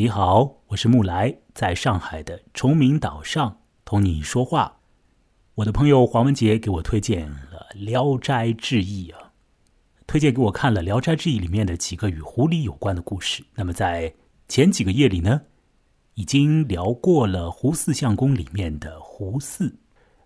[0.00, 4.78] 你好，我是木来，在上海的崇明岛上同你说话。
[5.56, 9.32] 我的朋友黄文杰给我推荐了《聊斋志异》啊，
[10.06, 13.44] 推荐给我看了《聊斋志异》里面的几个与狐狸有关的故事。
[13.56, 14.14] 那么在
[14.48, 15.42] 前几个夜里呢，
[16.14, 19.76] 已经聊过了胡四相公里面的胡四，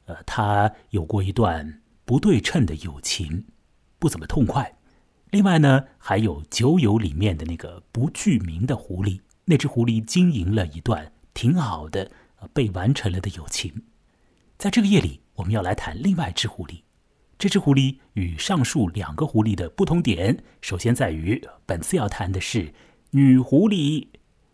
[0.05, 3.45] 呃，他有过一段不对称的友情，
[3.99, 4.79] 不怎么痛快。
[5.33, 9.19] 另外呢，还有酒友里面的那个不具名的狐狸。
[9.47, 12.11] 那只狐狸经营了一段挺好的、
[12.53, 13.85] 被完成了的友情。
[14.57, 16.83] 在这个夜里，我们要来谈另外一只狐狸。
[17.37, 22.73] 这只狐狸与上述两个狐狸的不同点，首先在于本次要谈的是
[23.11, 24.09] 女狐狸。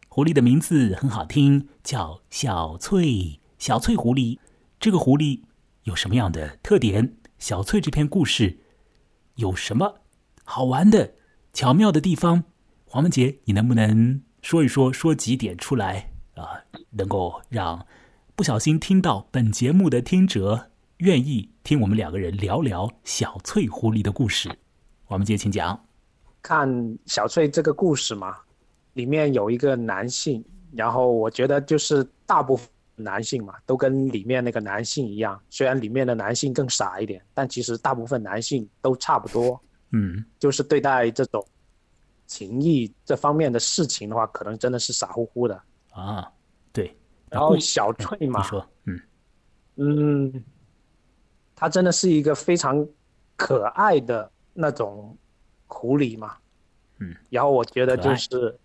[0.08, 3.38] 狐狸的名字很好听，叫小翠。
[3.58, 4.38] 小翠狐狸，
[4.80, 5.42] 这个狐狸
[5.84, 7.16] 有什么样的特点？
[7.38, 8.58] 小翠这篇故事
[9.36, 10.00] 有什么
[10.44, 11.14] 好玩的、
[11.52, 12.44] 巧妙的地方？
[12.86, 14.22] 黄文杰，你能不能？
[14.42, 17.86] 说一说，说几点出来啊，能够让
[18.34, 24.50] 不小心听到本节目的听者愿意听我们两个人聊聊小翠狐狸的故事。
[25.08, 25.78] 我们接请讲。
[26.42, 28.36] 看小翠这个故事嘛，
[28.94, 39.60] 里面有一个男性，然后我觉得就是大部分男性嘛，都跟里面那个男性一样，虽然里面的男性更傻一点，但其实大部分男性都差不多。
[39.92, 41.46] 嗯，就是对待这种。
[42.30, 46.30] 情谊这方面的事情的话，可能真的是傻乎乎的啊。
[46.72, 46.96] 对，
[47.28, 49.00] 然后小翠嘛，说，嗯
[49.74, 50.44] 嗯，
[51.56, 52.86] 他真的是一个非常
[53.34, 55.18] 可爱的那种
[55.66, 56.36] 狐狸嘛，
[57.00, 58.56] 嗯，然后我觉得就是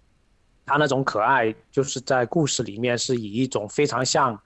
[0.64, 4.40] 他那种可爱，就是在故事里面是以一种非常像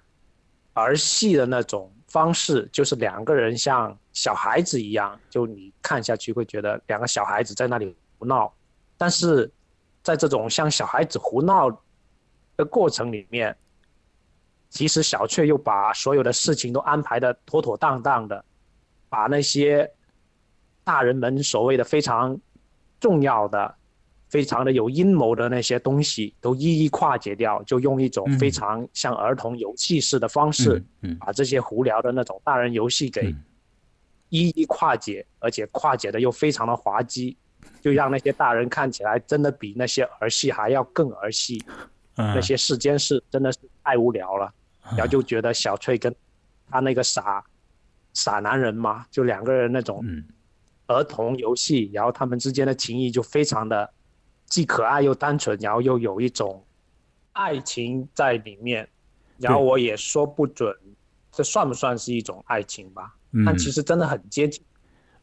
[0.71, 8.53] 儿戏的那种方式，就是两个人像小孩子一样，就你看下去会觉得两个小孩子在那里胡闹。
[8.99, 9.49] 但是，
[10.03, 11.71] 在这种像小孩子胡闹
[12.57, 13.55] 的过程里面，
[14.69, 18.43] 其实小雀又把所有的事情都安排的妥妥当当的，
[19.07, 19.89] 把那些
[20.83, 22.37] 大人们所谓的非常
[22.99, 23.73] 重要的、
[24.27, 30.83] 非常的有阴谋的那些东西都一一化解掉，就用一种非常像儿童游戏式的方式，
[31.21, 33.33] 把这些胡聊的那种大人游戏给
[34.27, 37.37] 一一化解，而且化解的又非常的滑稽。
[37.81, 41.63] 就让那些大人看起来真的比那些儿戏还要更儿戏，
[42.15, 44.53] 那些世间事真的是太无聊了，
[44.91, 46.13] 然后就觉得小翠跟
[46.69, 47.43] 他那个傻
[48.13, 50.03] 傻男人嘛，就两个人那种
[50.87, 53.89] 儿童游戏，然后他们之间的情谊就非常的
[54.45, 56.65] 既可爱又单纯，然后又有一种
[57.33, 58.87] 爱情在里面，
[59.37, 60.75] 然后我也说不准
[61.31, 63.15] 这算不算是一种爱情吧，
[63.45, 64.61] 但其实真的很接近。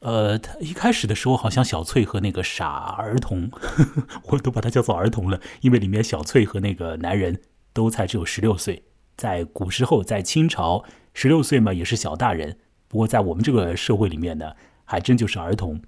[0.01, 2.67] 呃，他一开始的时候好像小翠和那个傻
[2.99, 7.41] 儿童，呵 呵我都把他叫做儿童了，因为里面小翠和那个男人
[7.73, 8.85] 都才只有十六岁，
[9.17, 14.53] 在古时候，在清朝，十六岁嘛也是小大人，不过在我们这个社会里面呢，
[14.85, 15.81] 还真就是儿童。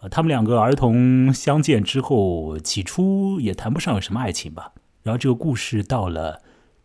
[0.00, 4.72] 呃，他们两个儿童相见之后，起初也谈不上有什么爱情吧，
[5.02, 6.42] 然后这个故事到了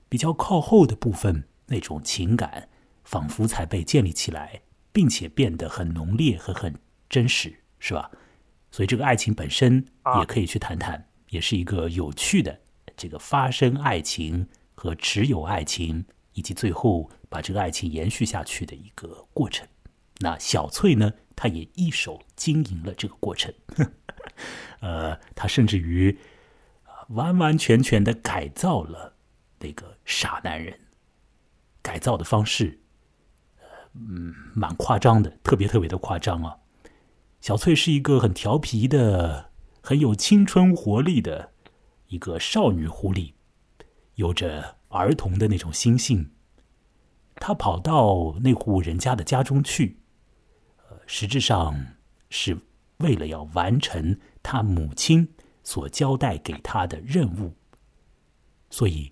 [0.08, 2.68] 比较靠后的部分，那种情感
[3.04, 4.62] 仿佛才被建立起来。
[4.92, 6.74] 并且变得很浓烈和很
[7.10, 8.10] 真实，是吧？
[8.72, 9.84] 所以这个爱情本身
[10.20, 12.60] 也可以去谈谈，也是一个有趣的
[12.96, 19.68] 这个发生爱情和持有爱情，以及最后把这个爱情延续下去的一个过程。
[20.20, 23.54] 那小翠呢，她也一手经营了这个过程，
[24.82, 26.18] 呃，她甚至于
[27.10, 29.16] 完完全全的改造了
[29.60, 30.80] 那个傻男人，
[31.82, 32.80] 改造的方式。
[34.08, 36.58] 嗯，蛮夸张的，特别特别的夸张啊！
[37.42, 39.52] 小翠是一个很调皮的、
[39.82, 41.52] 很有青春活力的
[42.08, 43.34] 一个少女狐狸，
[44.16, 46.32] 有着儿童的那种心性。
[47.36, 50.00] 她跑到那户人家的家中去，
[50.90, 51.76] 呃，实质上
[52.30, 52.58] 是
[53.00, 55.34] 为了要完成她母亲
[55.64, 57.54] 所交代给她的任务，
[58.70, 59.12] 所以。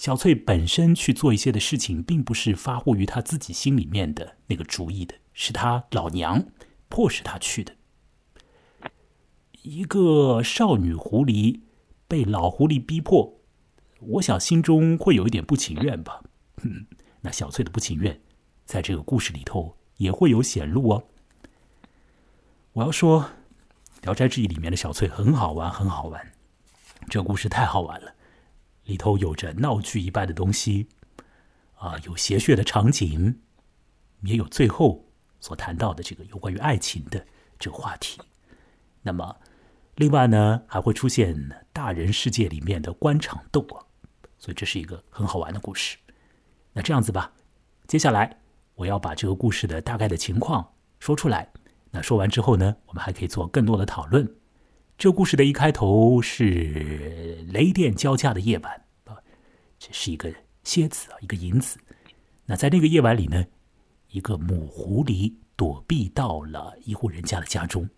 [0.00, 6.42] 小翠本身去做一些的事情，并不是发乎于她自己心里面的那个主意的，是她老娘
[6.88, 7.76] 迫使她去的。
[9.60, 11.60] 一个少女狐狸
[12.08, 13.42] 被老狐狸逼迫，
[14.00, 16.22] 我想心中会有一点不情愿吧。
[16.62, 16.86] 嗯，
[17.20, 18.18] 那小翠的不情愿，
[18.64, 21.04] 在这个故事里头也会有显露哦。
[22.72, 23.20] 我要说，
[24.00, 26.32] 《聊斋志异》里面的小翠很好玩，很好玩，
[27.10, 28.14] 这故事太好玩了。
[28.84, 30.88] 里头有着闹剧一般的东西，
[31.76, 33.40] 啊，有邪谑的场景，
[34.22, 35.06] 也有最后
[35.38, 37.24] 所谈到的这个有关于爱情的
[37.58, 38.20] 这个话题。
[39.02, 39.36] 那么，
[39.96, 41.36] 另外呢，还会出现
[41.72, 43.80] 大人世界里面的官场斗啊，
[44.38, 45.96] 所以这是一个很好玩的故事。
[46.72, 47.32] 那这样子吧，
[47.86, 48.40] 接下来
[48.74, 51.50] 我要把这个故事的大概的情况说出来。
[51.90, 54.39] 那说完之后呢，我们还可以做更多的讨论。
[55.00, 59.16] 这故事的一开头是雷电交加的夜晚啊，
[59.78, 60.30] 这是一个
[60.62, 61.78] 蝎子啊，一个银子。
[62.44, 63.46] 那在那个夜晚里呢，
[64.10, 67.88] 一个母狐狸躲避到了一户人家的家中，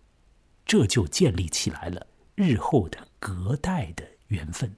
[0.64, 2.06] 这就建立起来了
[2.36, 4.72] 日后的隔代的缘分。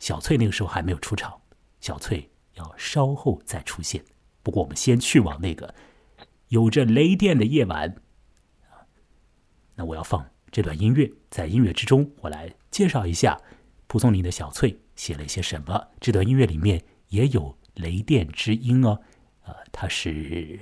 [0.00, 1.40] 小翠那个时候还没有出场，
[1.80, 4.04] 小翠要稍后再出现。
[4.42, 5.74] 不过我们先去往那个。
[6.48, 7.96] 有着雷电的夜晚，
[9.76, 13.40] 那我要放这段音乐，在音乐之中，我来介绍一下
[13.86, 15.88] 蒲松龄的小翠写了一些什么。
[16.00, 19.00] 这段音乐里面也有雷电之音哦，
[19.44, 20.58] 呃，它是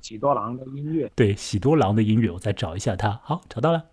[0.00, 3.89] 喜多郎的音乐，对，喜多郎的音乐，我再找一下它，好，找到了。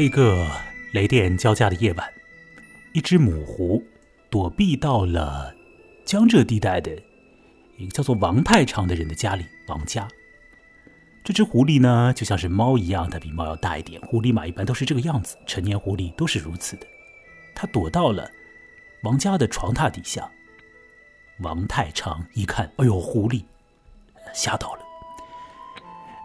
[0.00, 0.50] 一个
[0.92, 2.12] 雷电交加的夜晚，
[2.92, 3.84] 一只母狐
[4.30, 5.54] 躲避到了
[6.04, 6.90] 江浙地带的
[7.76, 9.44] 一个叫做王太长的人的家里。
[9.68, 10.08] 王家，
[11.22, 14.00] 这只狐狸呢，就像是猫一样，它比猫要大一点。
[14.02, 16.86] 狐狸嘛，一般都是这个样子，成年狐狸都是如此的。
[17.54, 18.28] 它躲到了
[19.02, 20.28] 王家的床榻底下。
[21.40, 23.44] 王太长一看，哎呦，狐狸，
[24.32, 24.80] 吓到了。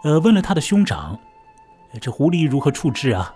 [0.04, 1.18] 呃，问了他的兄长，
[2.00, 3.34] 这狐狸如何处置啊？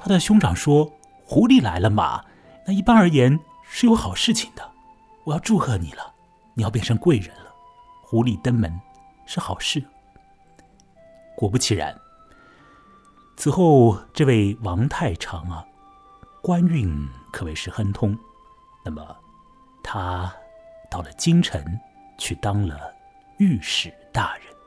[0.00, 0.90] 他的兄长说
[1.26, 2.24] ：“狐狸来了嘛，
[2.66, 4.70] 那一般而言是有好事情的。
[5.24, 6.14] 我要祝贺你了，
[6.54, 7.52] 你要变成贵人了。
[8.02, 8.80] 狐狸登门
[9.26, 9.82] 是好事。”
[11.36, 11.96] 果不其然，
[13.36, 15.64] 此后这位王太长啊，
[16.42, 18.16] 官运可谓是亨通。
[18.84, 19.16] 那么，
[19.82, 20.32] 他
[20.90, 21.62] 到了京城
[22.16, 22.92] 去当了
[23.38, 24.57] 御史大人。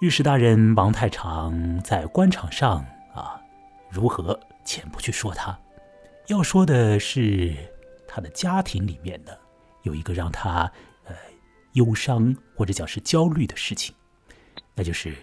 [0.00, 2.84] 御史大人王太常在官场上
[3.14, 3.40] 啊，
[3.88, 5.58] 如何且不去说他，
[6.26, 7.56] 要说的是
[8.06, 9.32] 他的家庭里面呢，
[9.84, 10.70] 有一个让他
[11.04, 11.14] 呃
[11.72, 13.94] 忧伤或者讲是焦虑的事情，
[14.74, 15.16] 那就是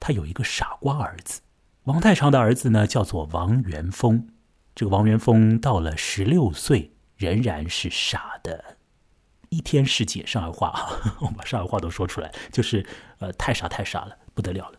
[0.00, 1.42] 他有一个傻瓜儿子。
[1.84, 4.26] 王太常的儿子呢叫做王元丰，
[4.74, 8.75] 这个王元丰到了十六岁仍然是傻的。
[9.56, 12.84] 一天世界上海话啊， 我把上海话都说出来，就是
[13.20, 14.78] 呃，太傻太傻了，不得了了，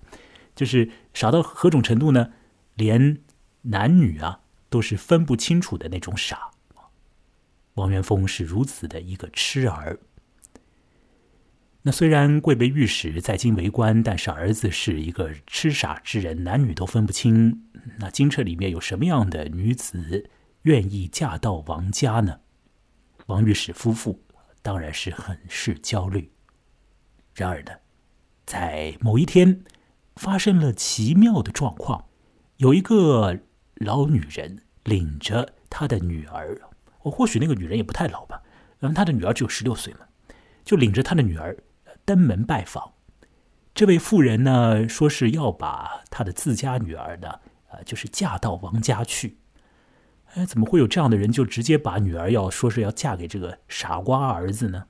[0.55, 2.31] 就是傻到何种程度呢？
[2.75, 3.17] 连
[3.63, 6.51] 男女啊都是分不清楚的那种傻。
[7.73, 9.99] 王元丰是如此的一个痴儿。
[11.81, 17.63] 那虽然贵为御史，在京为官，但是儿子是一个痴傻之人，男女都分不清。
[17.97, 20.29] 那京城里面有什么样的女子
[20.63, 22.41] 愿意嫁到王家呢？
[23.25, 24.21] 王御史夫妇。
[24.67, 26.29] 当然是很是焦虑。
[27.33, 27.71] 然而呢，
[28.45, 29.63] 在某一天，
[30.17, 32.09] 发生了奇妙的状况。
[32.57, 33.39] 有一个
[33.75, 36.59] 老女人领着她的女儿，
[37.03, 38.43] 我或许那个女人也不太老吧，
[38.77, 40.01] 然后，她的女儿只有十六岁嘛，
[40.65, 41.55] 就领着她的女儿
[42.03, 42.91] 登门拜访。
[43.73, 47.39] 这位妇人呢，说是要把她的自家女儿呢，
[47.69, 49.37] 呃，就是嫁到王家去。
[50.37, 54.85] 哎，怎么会有这样的人就直接把女儿要说是要嫁给这个傻瓜儿子呢？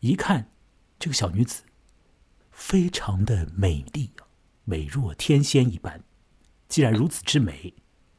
[0.00, 0.50] 一看，
[0.98, 1.62] 这个小女子
[2.50, 4.26] 非常的美丽啊
[4.64, 6.02] 美若天仙一般。
[6.66, 7.72] 既然如此之美，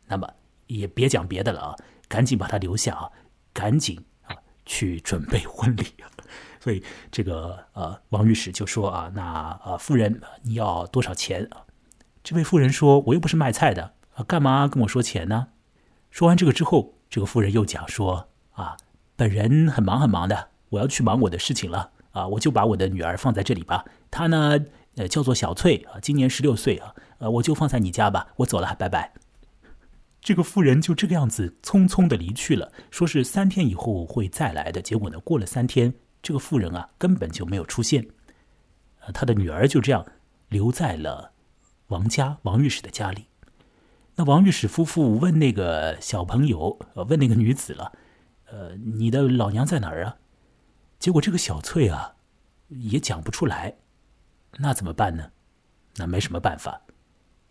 [0.07, 0.35] 那么
[0.67, 1.75] 也别讲别的了啊，
[2.07, 3.11] 赶紧把她留下啊，
[3.51, 4.33] 赶紧啊
[4.65, 6.07] 去准备婚礼啊。
[6.61, 11.65] 所以这个呃，王御史就说啊，那呃，夫人你要多少钱啊？
[12.23, 15.49] 这位妇人说，我又不是卖菜的啊，干嘛跟我说钱呢？
[16.17, 18.75] 说完这个之后，这个妇人又讲说：“啊，
[19.15, 23.85] 本人很忙很忙的，我要去忙我的事情了啊，我就把我的女儿放在这里吧。
[24.09, 24.57] 她呢，
[24.95, 28.29] 呃，叫做小翠啊，今年十六岁啊，呃，我就放在你家吧。
[28.37, 29.13] 我走了，拜拜。”
[30.19, 34.81] 这个妇人就这个样子匆匆的离去了，说是三天以后会再来的。
[34.81, 35.93] 结果呢，过了三天，
[36.23, 38.07] 这个妇人啊根本就没有出现，
[39.01, 40.03] 呃，他的女儿就这样
[40.49, 41.33] 留在了
[41.89, 43.25] 王家王御史的家里。
[44.19, 47.91] 那王御史夫妇问那个小朋友，问那个女子了，
[48.45, 50.17] 呃，你的老娘在哪儿啊？
[50.97, 52.15] 结果这个小翠啊，
[52.69, 53.77] 也讲不出来，
[54.57, 55.31] 那怎么办呢？
[55.97, 56.81] 那没什么办法，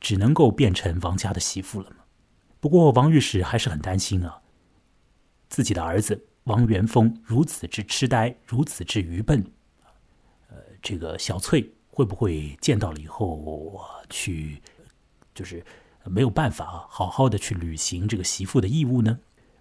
[0.00, 1.98] 只能够变成王家的媳妇了嘛。
[2.58, 4.42] 不过王御史还是很担心啊，
[5.48, 9.52] 自己的儿子王元丰如此之痴呆，如此之愚笨，
[10.48, 13.80] 呃，这个小翠会不会见到了以后
[14.10, 14.60] 去，
[15.32, 15.64] 就是
[16.10, 19.18] 没有办法好好的去履行这个媳妇的义务呢？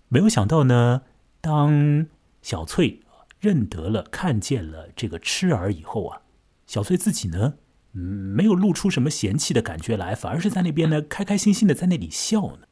[0.08, 1.02] 没有想到呢，
[1.42, 2.08] 当
[2.42, 3.02] 小翠
[3.40, 6.22] 认得了、看见了这个痴儿以后啊，
[6.68, 7.56] 小翠自己呢，
[7.94, 12.68] 嗯，没有露出什么嫌弃的感觉来，反而是在那边呢，开开心心的在那里笑呢。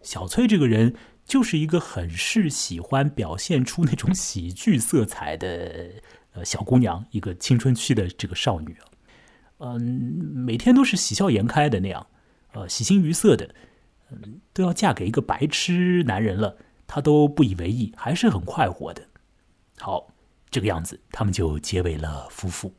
[0.00, 5.90] 小翠这个人就是一个很是喜欢表现出那种喜剧色彩的
[6.32, 8.76] 呃小姑娘，一个青春期的这个少女，
[9.58, 9.80] 嗯，
[10.34, 12.04] 每天都是喜笑颜开的那样，
[12.52, 13.54] 呃，喜形于色的，
[14.10, 16.56] 嗯，都要嫁给一个白痴男人了。
[16.86, 19.02] 他都不以为意，还是很快活的。
[19.78, 20.08] 好，
[20.50, 22.74] 这个样子，他们就结为了夫妇。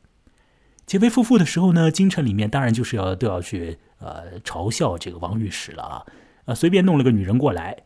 [0.86, 6.06] 结为夫妇的时候呢，京城里面当然就是要都要去呃嘲笑这个王御史了啊，
[6.44, 7.76] 呃，随便弄了个女人过来，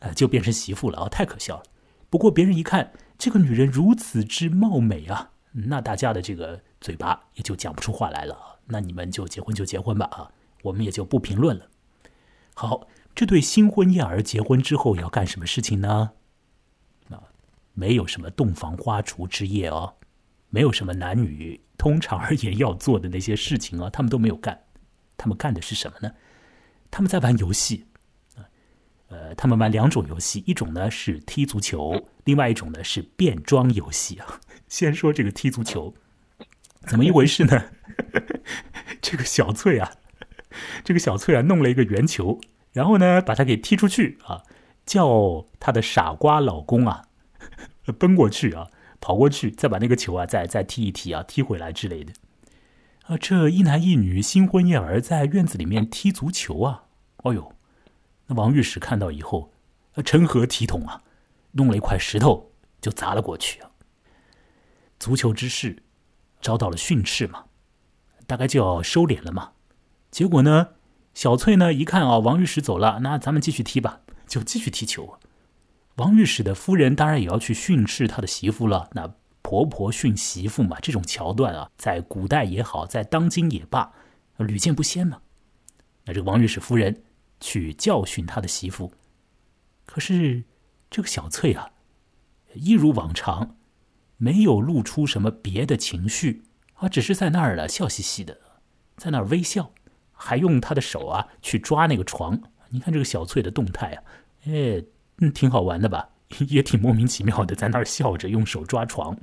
[0.00, 1.62] 呃，就变成媳妇了啊，太可笑了。
[2.10, 8.58] 不过别人一看这个女人如此之貌美啊，那大家的这个嘴巴也就讲不出话来了。
[8.64, 10.28] 那你们就结婚就结婚吧啊，
[10.66, 11.68] 我们也就不评论了。
[12.54, 12.86] 好。
[13.18, 16.12] 这对新婚燕尔结婚之后要干什么事情呢？
[17.08, 17.16] 啊，
[17.72, 19.94] 没有什么洞房花烛之夜哦，
[20.50, 24.64] 没有什么男女通常而言要做的那些事情啊，他们都没有干。
[25.16, 26.12] 他们干的是什么呢？
[26.90, 27.86] 他们在玩游戏
[29.08, 34.40] 呃，他们玩两种游戏，一种呢是踢足球，另外一种呢是变装游戏啊。
[34.68, 35.94] 先说这个踢足球，
[36.86, 37.64] 怎么一回事呢？
[39.00, 39.90] 这个小翠啊，
[40.84, 42.40] 这个小翠啊，弄了一个圆球。
[42.72, 44.42] 然后呢，把他给踢出去啊！
[44.84, 47.06] 叫他的傻瓜老公啊，
[47.98, 48.68] 奔过去啊，
[49.00, 52.12] 跑过去，再把那个球啊，再再踢一踢啊，踢回来之类的。
[53.06, 56.84] 啊，这一男一女新婚燕尔在院子里面踢足球啊！
[57.24, 57.52] 哦呦，
[58.26, 59.50] 那王御史看到以后，
[60.04, 61.02] 成何体统啊？
[61.52, 63.70] 弄了一块石头就砸了过去啊！
[64.98, 65.82] 足球之事
[66.42, 67.46] 遭到了训斥嘛，
[68.26, 69.52] 大概就要收敛了嘛。
[70.16, 70.68] 结果呢？
[71.12, 71.74] 小翠呢？
[71.74, 75.18] 一看啊，王御史走了，那咱们继续踢吧，就继续踢球。
[75.96, 78.88] 王御史的夫人当然也要去训斥他的媳妇了。
[78.94, 83.92] 那婆婆训媳妇嘛，这种桥段啊，在古代也好，在当今也罢，
[84.38, 85.20] 屡见不鲜嘛。
[86.06, 87.02] 那这个王御史夫人
[87.38, 88.94] 去教训他的媳妇，
[89.84, 90.44] 可是
[90.88, 91.72] 这个小翠啊，
[92.54, 93.58] 一如往常，
[94.16, 96.44] 没有露出什么别的情绪
[96.76, 98.40] 啊，只是在那儿呢，笑嘻嘻的，
[98.96, 99.72] 在那儿微笑。
[100.16, 104.02] 还用他的手啊去抓那个床，你看这个小翠的动态啊，
[104.46, 104.82] 哎，
[105.18, 106.08] 嗯，挺好玩的吧？
[106.48, 109.16] 也挺莫名其妙的，在那儿笑着用手抓床。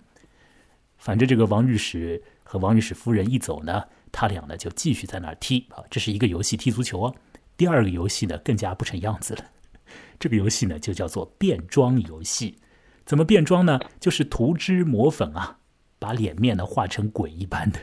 [0.97, 7.13] 反正这个王御史和王御史夫人一走呢，他俩呢就继续在那儿踢啊，这是一个游戏，踢足球啊。
[7.57, 9.45] 第二个游戏呢更加不成样子了，
[10.17, 12.57] 这个游戏呢就叫做变装游戏。
[13.05, 13.79] 怎么变装呢？
[13.99, 15.57] 就是涂脂抹粉啊，
[15.99, 17.79] 把脸面呢画成鬼一般的，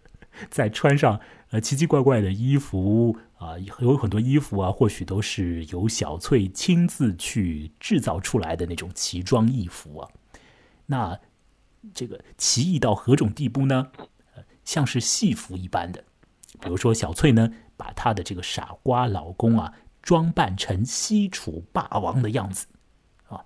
[0.50, 1.20] 再穿上。
[1.54, 10.08] 呃，奇奇怪怪的衣服啊，有很多衣服啊，或许都是由小翠亲自去制造出来的那种奇装异服啊。
[10.84, 11.16] 那
[11.94, 13.92] 这个奇异到何种地步呢？
[14.64, 16.02] 像是戏服一般的。
[16.60, 22.66] 比如说，小翠呢，把她的这个傻瓜老公啊，装扮成西楚霸王的样子
[23.28, 23.44] 啊，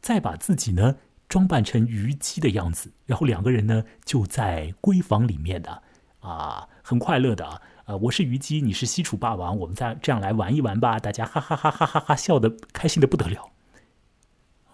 [0.00, 0.94] 再把自己呢
[1.28, 5.82] 装扮成虞姬的样子，然后两个人呢就在闺房里面的
[6.20, 6.68] 啊。
[6.88, 13.50] 很快乐的啊，呃，我是虞姬，你是西楚霸王，我们再这样来玩一玩吧，大家哈哈哈哈哈哈笑的开心的不得了。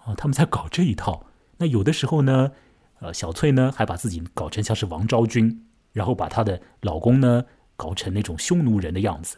[0.05, 1.25] 哦，他们在搞这一套。
[1.57, 2.53] 那有的时候呢，
[3.01, 7.43] 呃，小翠呢还把自己搞成像是王昭君，然后把她的老公呢
[7.75, 9.37] 搞成那种匈奴人的样子，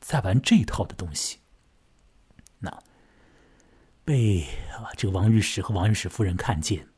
[0.00, 1.40] 在玩这一套的东西。
[2.58, 2.70] 那
[4.06, 6.88] 被啊这个王御史和王御史夫人看见，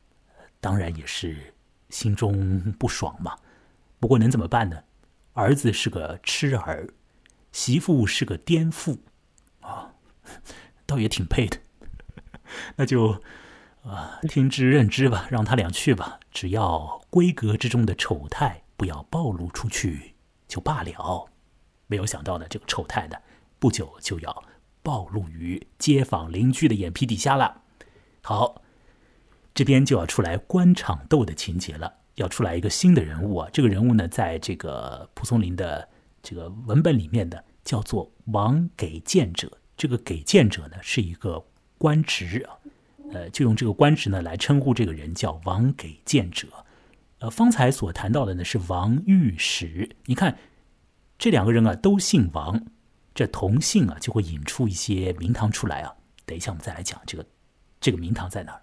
[0.61, 1.53] 当然也是
[1.89, 3.35] 心中不爽嘛。
[3.99, 4.81] 不过能怎么办呢？
[5.39, 6.89] 儿子是个痴儿，
[7.53, 8.99] 媳妇是个颠妇，
[9.61, 9.93] 啊，
[10.85, 11.57] 倒也挺配的。
[12.75, 13.21] 那就
[13.83, 16.19] 啊，听之任之吧，让他俩去吧。
[16.29, 20.15] 只要闺阁之中的丑态不要暴露出去，
[20.45, 21.29] 就罢了。
[21.87, 23.15] 没有想到呢，这个丑态呢，
[23.59, 24.43] 不久就要
[24.83, 27.61] 暴露于街坊邻居的眼皮底下了。
[28.21, 28.61] 好，
[29.53, 31.98] 这边就要出来官场斗的情节了。
[32.19, 33.49] 要出来一个新的人物啊！
[33.53, 35.87] 这个人物呢，在这个蒲松龄的
[36.21, 39.49] 这个文本里面呢，叫做王给谏者。
[39.77, 41.41] 这个给谏者呢，是一个
[41.77, 42.59] 官职啊。
[43.13, 46.47] 呃，就用这个官职呢来称呼这个人叫王给谏者。
[47.19, 49.89] 呃，方才所谈到的呢是王御史。
[50.05, 50.37] 你看，
[51.17, 52.65] 这两个人啊都姓王，
[53.15, 55.95] 这同姓啊就会引出一些名堂出来啊。
[56.25, 57.25] 等一下我们再来讲这个
[57.79, 58.61] 这个名堂在哪儿。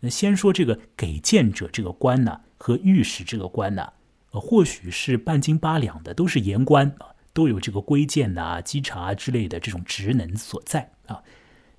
[0.00, 3.92] 那先说这个给谏者这个官呢，和御史这个官呢，
[4.30, 6.94] 呃，或许是半斤八两的，都是言官，
[7.32, 11.22] 都有这个规谏呐、稽查之类的这种职能所在啊。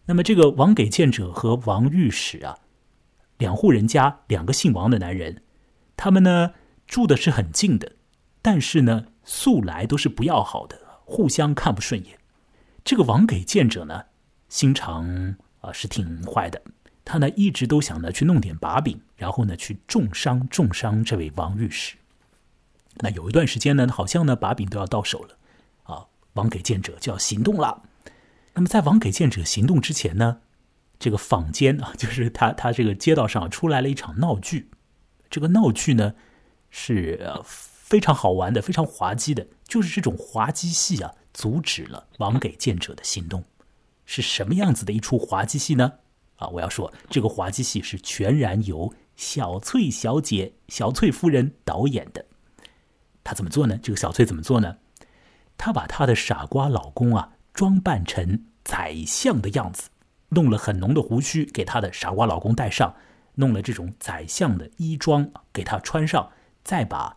[0.05, 2.57] 那么这个王给谏者和王御史啊，
[3.37, 5.43] 两户人家，两个姓王的男人。
[5.95, 6.53] 他们呢
[6.87, 7.93] 住的是很近的，
[8.41, 12.17] 但是呢素来都是不要好的，互相看不顺眼。
[12.83, 14.05] 这个王给谏者呢
[14.47, 16.61] 心肠啊是挺坏的，
[17.09, 21.95] 他呢一直都想呢去弄点把柄，然后呢去重伤重伤这位王御史。
[22.97, 25.35] 那有一段时间呢，好像呢把柄都要到手了
[25.85, 27.81] 啊，王给谏者就要行动了。
[28.53, 30.41] 那么在王给谏者行动之前呢，
[30.99, 34.69] 这个坊间啊， 就是他他这个街道上出来了一场闹剧。
[35.31, 36.13] 这个闹剧呢，
[36.69, 39.47] 是非常好玩的，非常滑稽的。
[39.67, 43.43] 就是这种滑稽戏啊，阻止了王给谏者的行动。
[44.05, 45.93] 是什么样子的一出滑稽戏呢？
[46.39, 52.25] 啊，我要说，这个滑稽戏是全然由小翠小姐、小翠夫人导演的。
[53.23, 53.77] 她怎么做呢？
[53.81, 54.77] 这个小翠怎么做呢？
[55.57, 59.89] 她把她的傻瓜老公啊，装扮成宰相的样子，
[60.29, 62.95] 弄了很浓的胡须给她的傻瓜老公戴上。
[63.35, 66.29] 弄了这种宰相的衣装给他穿上，
[66.61, 67.15] 再把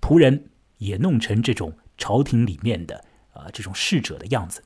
[0.00, 3.04] 仆人也弄成这种朝廷里面的
[3.34, 4.64] 啊这种侍者的样子。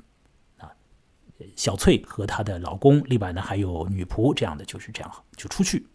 [1.55, 5.87] 小翠和她的老公，另外呢还有女仆，这样的就是这样就出去，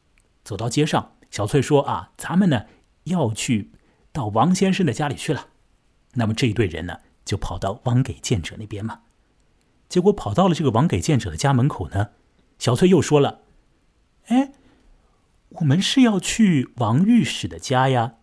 [0.43, 1.13] 走到街上。
[1.29, 2.65] 小翠说：“啊，咱们呢
[3.05, 3.71] 要去
[4.11, 5.47] 到王先生的家里去了。”
[6.15, 9.01] 那么这一队人呢就跑到王给谏者那边嘛。
[9.87, 12.09] 结果跑到了这个王给谏者的家门口呢，
[12.59, 13.41] 小翠又说了
[14.27, 14.51] ：“哎。”
[15.55, 18.13] 我们是要去王御史的家呀，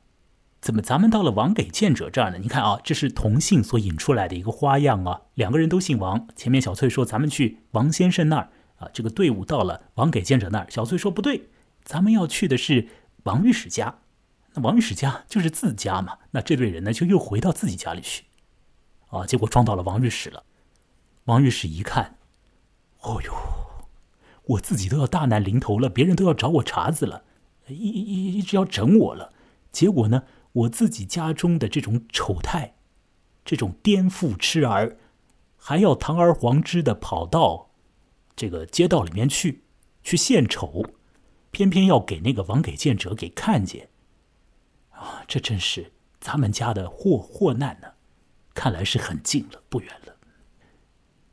[0.61, 2.39] 怎么咱们到了王给谏者这儿呢？
[2.39, 6.27] 你看啊，这是同姓所引出来的一个花样啊，两个人都姓王。
[6.35, 11.49] 前面小翠说咱们去王先生那儿啊，这个队伍到了王给谏者那儿，小翠说不对，
[11.85, 12.89] 咱们要去的是
[13.23, 13.99] 王御史家。
[14.55, 18.25] 那王御史家就是自家嘛，那这队人呢就又回到自己家里去，
[19.09, 20.43] 啊，结果撞到了王御史了。
[21.25, 22.17] 王御史一看，
[23.03, 23.33] 哦呦。
[24.45, 27.23] 我自己都要大难临头了，别人都要找我茬子了，
[27.67, 29.35] 一一一直要整我了。
[29.71, 30.23] 结果呢，
[30.59, 32.75] 我自己家中的这种丑态，
[33.45, 34.97] 这种颠覆痴儿，
[35.57, 37.71] 还要堂而皇之的跑到
[38.35, 39.63] 这个街道里面去
[40.03, 40.85] 去献丑，
[41.51, 43.89] 偏偏要给那个王给谏者给看见。
[44.91, 47.93] 啊，这真是咱们家的祸祸难呢！
[48.53, 50.17] 看来是很近了，不远了。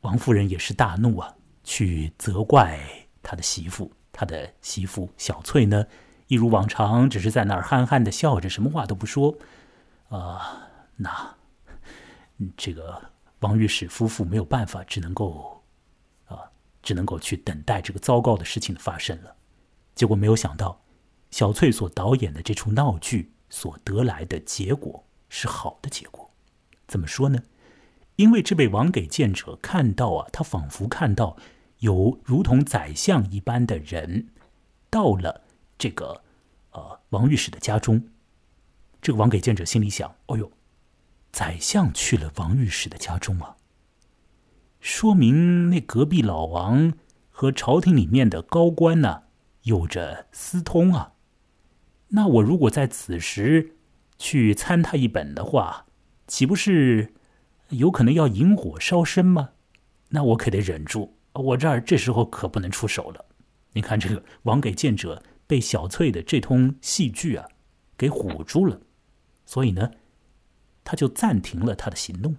[0.02, 1.34] 王夫人也是大怒啊，
[1.64, 2.78] 去责怪。
[3.22, 5.84] 他的媳妇，他的媳妇小翠呢，
[6.28, 9.36] 一如往常，只是在那儿憨憨的笑着，什么话都不说。
[10.08, 11.34] 啊，那
[12.56, 13.00] 这个
[13.40, 15.62] 王御史夫妇没有办法，只能够
[16.26, 16.38] 啊，
[16.82, 19.34] 只能够去等待这个糟糕的事情的发生了。
[19.94, 20.80] 结果没有想到，
[21.30, 26.30] 小翠所导演的这出闹剧所得来的结果是好的结果。
[26.86, 27.40] 怎么说呢？
[28.16, 31.36] 因为这位王给谏者看到啊，他仿佛看到。
[31.80, 34.28] 有如同宰相一般的人，
[34.88, 35.42] 到了
[35.78, 36.22] 这个
[36.70, 38.08] 呃王御史的家中，
[39.00, 40.50] 这个王给谏者心里想：哦呦，
[41.32, 43.56] 宰相去了王御史的家中啊，
[44.80, 46.92] 说明那隔壁老王
[47.30, 49.24] 和朝廷里面的高官呢
[49.62, 51.12] 有着私通啊。
[52.08, 53.76] 那我如果在此时
[54.16, 55.86] 去参他一本的话，
[56.26, 57.12] 岂不是
[57.70, 59.50] 有可能要引火烧身吗？
[60.08, 61.16] 那我可得忍住。
[61.32, 63.24] 我这儿这时候可不能出手了。
[63.72, 67.46] 你看，这个王给谏者被小翠的这通戏剧啊
[67.96, 68.80] 给唬住了，
[69.44, 69.90] 所以呢，
[70.84, 72.36] 他就暂停了他的行动。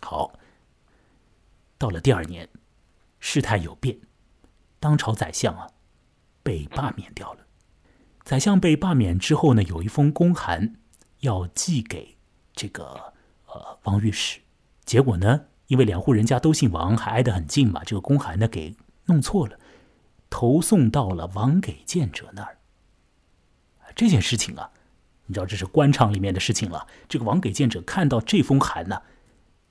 [0.00, 0.38] 好，
[1.76, 2.48] 到了第二年，
[3.18, 3.98] 事态有变，
[4.78, 5.68] 当朝宰相啊
[6.42, 7.46] 被罢免掉了。
[8.22, 10.76] 宰相被罢免之后呢，有一封公函
[11.20, 12.16] 要寄给
[12.52, 13.12] 这个
[13.46, 14.40] 呃王御史，
[14.84, 15.46] 结果呢？
[15.66, 19.58] 因为两户人家都姓王，还挨得很近嘛，这个公函呢给弄错了，
[20.34, 22.58] 投送到了王给谏者那儿。
[23.94, 24.68] 这件事情啊，
[25.26, 26.88] 你知道这是官场里面的事情了。
[27.08, 29.00] 这个王给谏者看到这封函呢，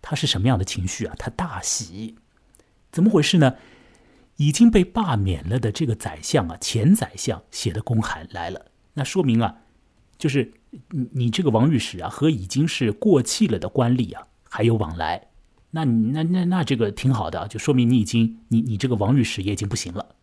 [0.01, 1.13] 他是什么样的情绪啊？
[1.19, 2.15] 他大喜，
[2.93, 3.57] 怎么回事呢？
[4.37, 9.57] 已经被罢免了的这个宰相啊，前宰相写的公函来了，那说明啊，
[10.17, 10.53] 就是
[10.91, 15.27] 你你这个王御史啊，和已经是过气了的官吏啊，还有往来。
[15.71, 20.15] 那你那那那这个挺好的，就说明你已经你你这个王御史也已经不行了。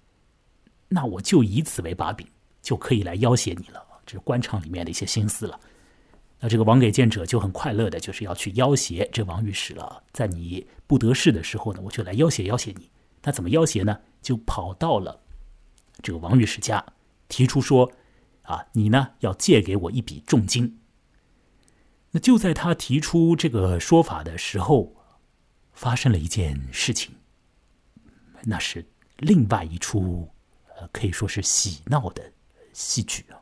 [0.90, 2.26] 那我就以此为把柄，
[2.60, 3.82] 就可以来要挟你了。
[4.04, 5.58] 这是官场里面的一些心思了。
[6.40, 10.02] 那这个王给谏者就很快乐的，就是要去要挟这王御史了。
[10.12, 12.90] 在你不得势的时候呢，我就来要挟要挟你。
[13.22, 14.00] 那怎么要挟呢？
[14.20, 15.20] 就跑到了
[16.02, 16.84] 这个王御史家，
[17.28, 17.92] 提出说
[18.42, 20.80] ：“啊，你呢要借给我一笔重金。”
[22.12, 24.96] 那就在他提出这个说法的时候，
[25.72, 27.14] 发生了一件事情。
[28.42, 28.84] 那是
[29.18, 30.28] 另外一出，
[30.92, 32.32] 可以说是喜闹的
[32.72, 33.36] 戏剧啊。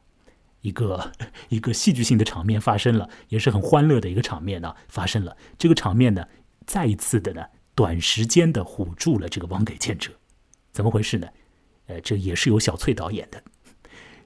[0.60, 1.12] 一个
[1.48, 5.36] 一个戏剧性的场面发生了，也是很欢乐的一个场面呢，发生了。
[5.56, 6.26] 这个场面呢，
[6.66, 10.10] 再一次的呢，短时间的唬住了这个王给谏者。
[10.72, 11.28] 怎么回事呢？
[11.86, 13.42] 呃，这也是由小翠导演的。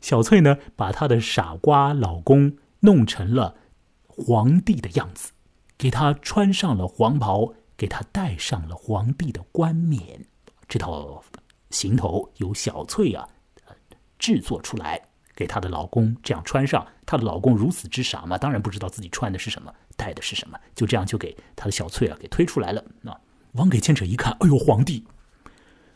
[0.01, 3.57] 小翠呢，把她的傻瓜老公弄成了
[4.07, 5.33] 皇帝的样子，
[5.77, 10.27] 给他穿上了黄袍，给他戴上了皇帝的冠冕。
[10.67, 11.23] 这套
[11.73, 13.29] 行头由小翠啊
[14.19, 15.09] 制作出来。
[15.35, 22.85] 给她的老公这样穿上，她的老公如此之傻嘛，当然不知道自己穿的是什么，戴的是什么，就这样就给她的小翠啊给推出来了。
[23.01, 23.19] 那
[23.53, 25.07] 王给谏者一看，哎呦，皇帝，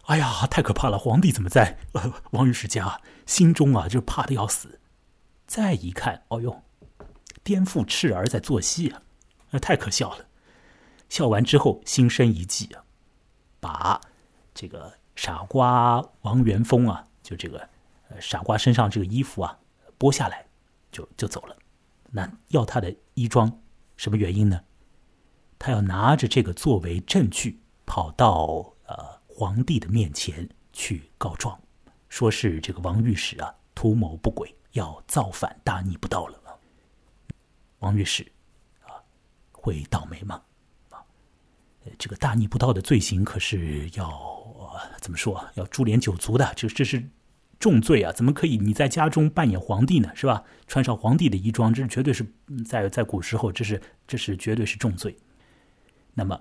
[0.07, 0.99] 哎呀，太可怕了！
[0.99, 2.99] 皇帝怎么在呃王御史家？
[3.27, 4.81] 心中啊就怕的要死。
[5.47, 6.63] 再一看，哦呦，
[7.45, 9.03] 颠覆赤儿在做戏啊，
[9.51, 10.27] 那太可笑了。
[11.11, 12.83] 笑完之后，心生一计啊，
[13.61, 14.01] 把
[14.55, 17.69] 这个傻瓜王元丰啊，就这个。
[18.21, 19.59] 傻瓜身上这个衣服啊，
[19.99, 20.47] 剥下来
[20.93, 21.57] 就就走了。
[22.13, 23.61] 那要他的衣装，
[23.97, 24.63] 什么原因呢？
[25.59, 31.61] 他要拿着这个作为证据，跑到呃皇帝的面前去告状，
[32.09, 36.41] 说是这个王御史啊图谋不轨，要造反，大逆不道了。
[37.81, 38.25] 王御史
[38.83, 39.03] 啊
[39.51, 40.41] 会倒霉吗？
[40.91, 41.05] 啊，
[41.99, 44.36] 这个大逆不道的罪行可是要
[45.01, 45.49] 怎么说？
[45.55, 47.09] 要株连九族的，这这是。
[47.59, 48.13] 重罪啊！
[48.13, 50.13] 怎么可以你在家中扮演皇帝呢？
[50.15, 50.45] 是吧？
[50.67, 52.23] 穿上皇帝的衣装，这是绝对是
[52.67, 55.17] 在在古时候，这是这是绝对是重罪。
[56.13, 56.39] 那么，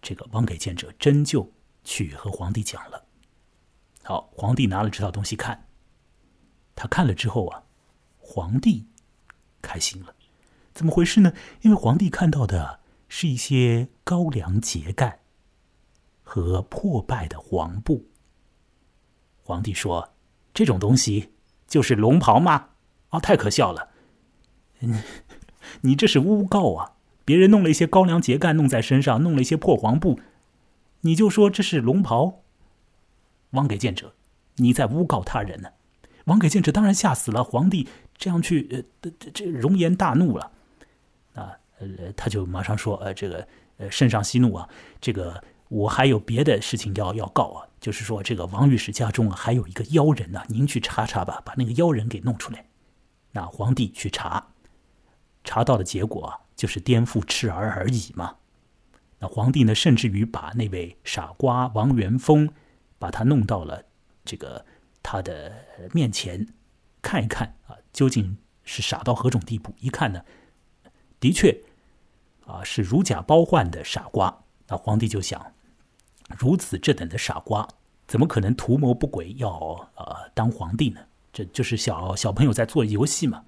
[0.00, 1.52] 这个王给谏者真就
[1.84, 3.04] 去和皇帝讲了。
[4.04, 5.66] 好，皇帝拿了这套东西看，
[6.74, 7.64] 他看了之后啊，
[8.16, 8.86] 皇帝
[9.60, 10.14] 开心了。
[10.72, 11.34] 怎么回事呢？
[11.60, 15.18] 因为皇帝看到的是一些高粱秸秆
[16.34, 18.06] 和破败的黄布。
[19.44, 20.10] 皇帝说。
[20.52, 21.32] 这种东西
[21.66, 22.68] 就是龙袍吗？
[23.08, 23.88] 啊，太可笑了！
[24.78, 25.02] 嗯，
[25.82, 26.92] 你这是诬告啊！
[27.24, 30.20] 别人弄了一些高粱秸秆弄在身上，弄了一些破黄布，
[31.00, 32.44] 你就说这是龙袍？
[33.50, 34.14] 王给谏者，
[34.58, 35.70] 你在诬告他人呢！
[36.26, 37.42] 王给谏者当然吓死了。
[37.42, 38.68] 皇帝这样去，
[39.02, 40.52] 呃，这这容颜大怒了。
[41.34, 44.68] 啊，呃，他就马上说，呃，这个，呃，圣上息怒啊，
[45.00, 45.42] 这个。
[45.68, 52.66] 我还有别的事情要要告啊，就是说这个王御史家中啊还有一个妖人呢，您去查查吧，把那个妖人给弄出来。
[53.32, 54.52] 那皇帝去查，
[55.42, 58.36] 查到的结果就是颠覆赤儿而已嘛。
[59.18, 62.48] 那皇帝呢，甚至于把那位傻瓜王元丰，
[62.98, 63.82] 把他弄到了
[64.24, 64.64] 这个
[65.02, 65.52] 他的
[65.92, 66.46] 面前，
[67.02, 69.74] 看一看啊，究竟是傻到何种地步？
[69.80, 70.22] 一看呢，
[71.18, 71.58] 的确
[72.46, 74.44] 啊是如假包换的傻瓜。
[74.68, 75.53] 那皇帝就想。
[76.28, 77.68] 如此这等的傻瓜，
[78.06, 79.50] 怎么可能图谋不轨要
[79.96, 81.00] 呃当皇帝呢？
[81.32, 83.44] 这就是小小朋友在做游戏嘛。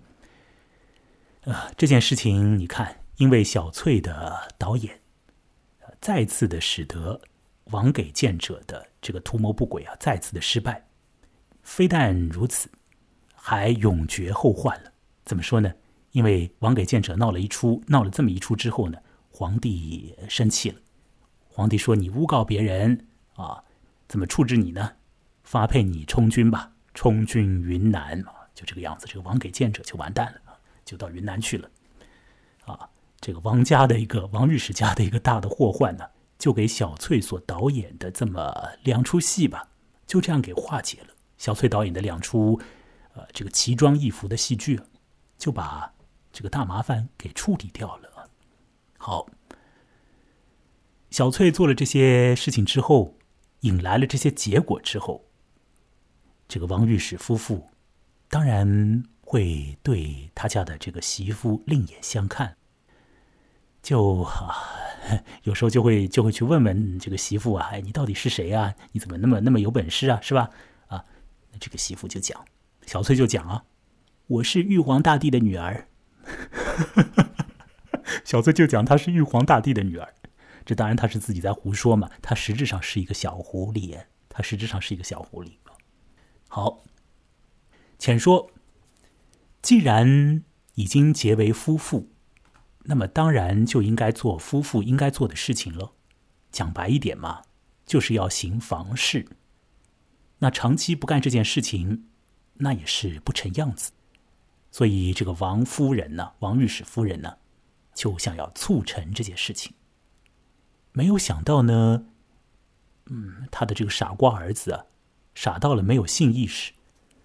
[1.43, 5.01] 呃，这件事情你看，因为小翠的导演，
[6.01, 7.21] 再次的使得
[7.67, 10.85] 王给谏者的这个图谋不轨啊，再次的失败。
[11.63, 12.69] 非但如此，
[13.35, 14.93] 还永绝后患了。
[15.25, 15.73] 怎么说呢？
[16.13, 18.99] 因为王给谏者闹了一出，闹了这么一出之后呢，
[19.31, 20.81] 皇帝生气了。
[21.57, 23.65] 皇帝说：“你诬告别人啊，
[24.09, 24.93] 怎么处置你呢？
[25.43, 29.07] 发配你充军吧，充军云南啊，就这个样子。
[29.07, 31.71] 这个王给谏者就完蛋了就到云南去了。
[32.67, 32.87] 啊，
[33.23, 36.05] 这个王家的一个王日史家的一个大的祸患呢，
[36.39, 39.67] 就给小翠所导演的这么两出戏吧，
[40.07, 41.15] 就这样给化解了。
[41.39, 42.61] 小翠导演的两出，
[43.15, 44.79] 呃，这个奇装异服的戏剧，
[45.39, 45.91] 就把
[46.31, 48.29] 这个大麻烦给处理掉了。
[48.99, 49.27] 好。”
[51.17, 53.17] 小翠做了这些事情之后，
[53.61, 55.25] 引来了这些结果之后，
[56.47, 57.71] 这个王御史夫妇
[58.29, 62.59] 当然会对他家的这个媳妇另眼相看，
[63.83, 64.57] 就啊，
[65.45, 68.75] 有时候就会就会去问问这个媳妇啊，哎，你到底是谁啊？
[68.93, 70.21] 你怎么那么那么有本事啊？
[70.21, 70.51] 是吧？
[70.89, 71.03] 啊，
[71.59, 72.45] 这个媳妇就讲，
[72.85, 73.65] 小翠就讲啊，
[74.27, 75.89] 我是玉皇大帝的女儿。
[78.23, 80.13] 小翠就讲她是玉皇大帝的女儿。
[80.67, 83.99] 这当然他是自己在胡说嘛，他实质上是一个小狐狸，
[84.29, 85.53] 他实质上是一个小狐狸。
[86.49, 86.83] 好，
[87.99, 88.51] 浅说，
[89.63, 90.43] 既然
[90.75, 92.11] 已经结为夫妇，
[92.83, 95.93] 那么当然就应该做夫妇应该做的事情了。
[96.51, 97.43] 讲白一点嘛，
[97.85, 99.27] 就是要行房事。
[100.39, 102.09] 那长期不干这件事情，
[102.55, 103.93] 那也是不成样子。
[104.71, 107.39] 所以这个王夫人呢，王御史夫人呢，
[107.95, 109.73] 就想要促成这件事情。
[110.97, 112.05] 没有想到呢，
[113.11, 114.87] 嗯，他的这个傻瓜儿子啊，
[115.35, 116.73] 傻到了没有性意识。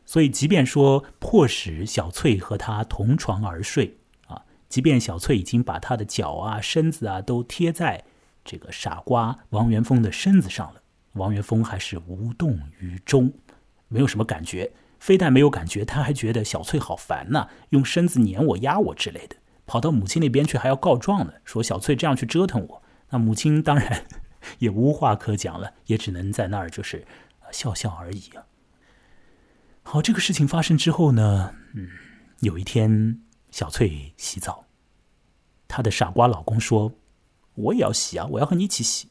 [0.06, 8.04] 所以，即便说迫使小翠和他同床而睡啊，即便小翠已经把他的脚啊、身子啊都贴在
[8.44, 10.82] 这个傻瓜王元丰的身子上了，
[11.14, 13.32] 王元丰还是无动于衷，
[13.88, 14.70] 没有什么感觉。
[15.00, 22.81] 非但没有感觉，他还觉得小翠好烦呐，用身子撵我、压我之类的，跑到母亲那边去还要告状呢，说小翠这样去折腾我。
[23.12, 24.06] 那母亲当然
[24.58, 27.06] 也无话可讲了，也只能在那儿就是
[27.52, 28.44] 笑笑而已啊。
[29.84, 31.90] 好，这个事情发生之后呢，嗯，
[32.40, 33.22] 有一天
[33.52, 34.66] 小翠洗澡，
[35.68, 36.94] 她的傻瓜老公说
[37.56, 39.10] ：“我也要洗啊，我要和你一起洗。”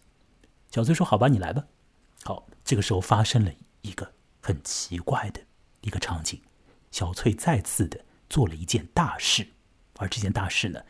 [0.71, 1.65] 小翠说：“好吧，你来吧。”
[2.25, 5.41] 好，这个时候发生了一个很奇怪的
[5.81, 6.41] 一个场景，
[6.91, 9.47] 小翠再次的做了一件大事，
[9.99, 10.81] 而这件大事呢，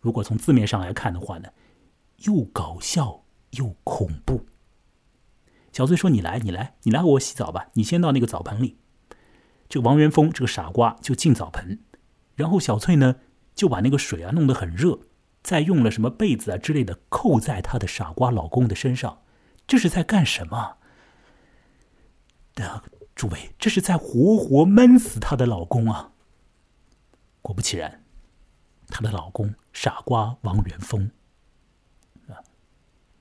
[0.00, 1.48] 如果从字面上来看的话呢，
[2.24, 4.46] 又搞笑又恐怖。
[5.72, 8.78] 小翠说：“你来，你来，你来和我洗澡吧，你先到那个澡盆里。”
[9.68, 11.80] 这个王元丰这个傻瓜就进澡盆，
[12.34, 13.16] 然后小翠呢
[13.54, 15.00] 就把那个水啊弄得很热，
[15.42, 19.22] 再用了什么被子啊之类的扣在她的傻瓜老公的身上，
[19.66, 20.76] 这是在干什么？
[22.54, 22.82] 的
[23.14, 26.12] 诸位，这是在活活闷死她的老公啊！
[27.40, 28.04] 果不其然，
[28.88, 31.10] 她的老公傻瓜王元丰，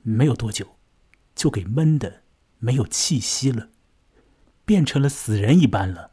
[0.04, 0.78] 没有多久
[1.36, 2.24] 就给闷的
[2.60, 3.70] 没有气息了，
[4.66, 6.12] 变成了死人一般了。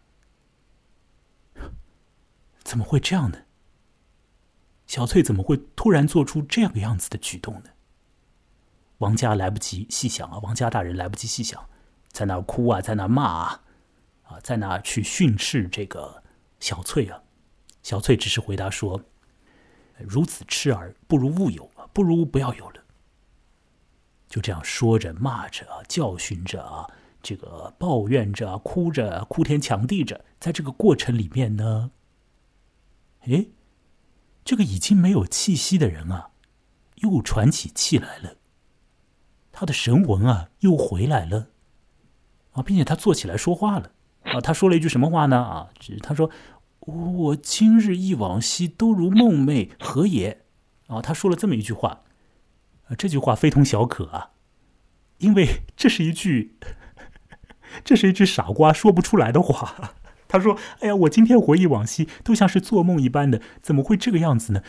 [2.63, 3.45] 怎么会这样呢？
[4.87, 7.71] 小翠怎么会突然做出这样个样子的举动呢？
[8.99, 11.69] 王家来不及细想啊，王家大人来不及细想，
[12.11, 13.63] 在那哭啊，在那骂啊，
[14.25, 16.23] 啊，在那去训斥这个
[16.59, 17.23] 小翠啊。
[17.83, 19.03] 小翠只是回答说
[19.97, 22.78] ：“如此痴儿，不如勿有，不如不要有了。”
[24.29, 26.87] 就这样说着、骂着、教训着啊，
[27.23, 31.91] 这个抱怨着、哭着、哭天抢地着，在这个过程里面呢。
[33.23, 33.47] 哎，
[34.45, 36.31] 这个已经没有气息的人啊，
[36.97, 38.37] 又喘起气来了。
[39.51, 41.49] 他的神魂啊，又回来了，
[42.53, 43.91] 啊，并且他坐起来说话了。
[44.23, 45.37] 啊，他说了一句什么话呢？
[45.37, 45.71] 啊，
[46.03, 46.31] 他说
[46.81, 50.45] ：“我今日忆往昔，都如梦寐，何也？”
[50.87, 52.03] 啊，他说了这么一句话。
[52.97, 54.31] 这句话非同小可啊，
[55.19, 56.57] 因为这是一句，
[57.85, 59.95] 这是一句傻瓜说不出来的话。
[60.29, 64.63] 他说：“哎呀，我今天回忆往昔，都像是做梦一般的，怎么会这个样子呢？”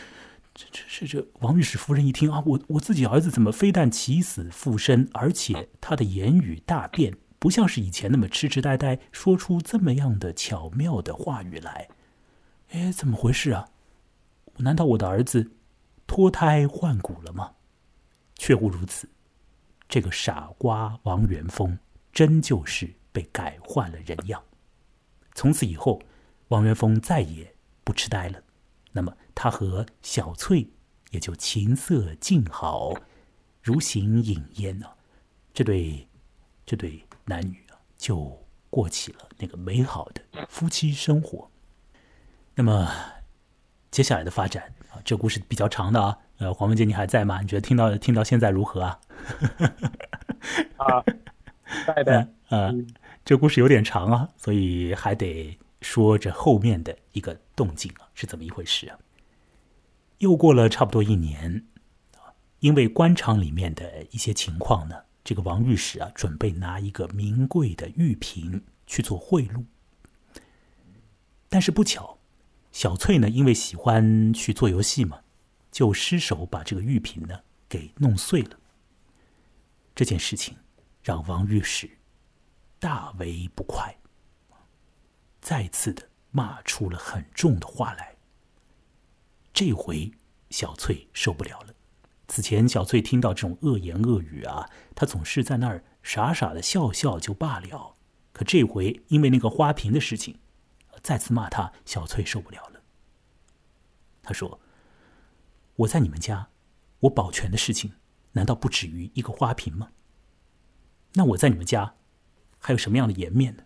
[0.54, 11.88] 这、这、是这王御史夫人一听啊，我我自己儿子怎么非但起死复生，而且他的言语大变，不像是以前那么痴痴呆呆，说出这么样的巧妙的话语来？
[12.70, 13.68] 哎，怎么回事啊？
[14.56, 15.52] 难道我的儿子
[16.06, 17.52] 脱胎换骨了吗？
[18.40, 19.06] 确无如此，
[19.86, 21.78] 这个傻瓜王元丰
[22.10, 24.42] 真就是被改换了人样。
[25.34, 26.00] 从此以后，
[26.48, 28.42] 王元丰再也不痴呆了。
[28.92, 30.66] 那么，他和小翠
[31.10, 32.94] 也就琴瑟静好，
[33.62, 34.86] 如形影烟呢。
[35.52, 36.08] 这对
[36.64, 41.50] 这对男女啊，就过起了那个美好的夫妻生活。
[42.54, 42.90] 那么，
[43.90, 46.18] 接下来的发展啊，这故事比较长的啊。
[46.40, 47.40] 呃，黄文杰，你还在吗？
[47.40, 49.00] 你觉得听到听到现在如何啊？
[50.76, 51.04] 啊，
[51.86, 52.28] 在的。
[52.48, 52.86] 嗯。
[53.22, 58.98] 这故事有点长啊，所以还得说这后面的一个动静啊，是怎么一回事啊？
[60.18, 61.66] 又过了差不多一年
[62.16, 69.64] 啊，因为官场里面的一些情况呢，这个王御史啊，准备拿一个名贵的玉瓶去做贿赂，
[71.50, 72.18] 但是不巧，
[72.72, 75.20] 小翠呢，因为喜欢去做游戏嘛，
[75.70, 78.58] 就失手把这个玉瓶呢给弄碎了。
[79.94, 80.56] 这件事情
[81.02, 81.90] 让王御史。
[82.82, 83.94] 大为不快，
[85.42, 88.16] 再次的骂出了很重的话来。
[89.52, 90.10] 这回
[90.48, 91.74] 小翠受不了了。
[92.26, 97.96] 此前小翠听到这种恶言恶语啊，她总是在那儿傻傻的笑笑就罢了。
[98.32, 100.38] 可这回因为那个花瓶的事情，
[101.02, 102.80] 再次骂她，小翠受不了了。
[104.22, 104.58] 她说
[105.80, 106.48] ：“我在你们家，
[107.00, 107.92] 我保全的事情
[108.32, 109.92] 难道不止于一个花瓶吗？
[111.14, 111.94] 那我在你们家。”
[112.62, 113.62] 还有什么样的颜面呢？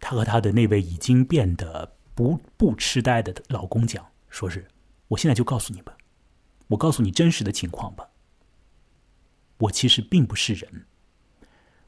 [0.00, 4.66] 她和她的那位已经变得不不痴呆的老公讲，说是
[5.08, 5.98] 我现在就告诉你吧，
[6.68, 8.08] 我告诉你真实的情况吧。
[9.58, 10.86] 我其实并不是人。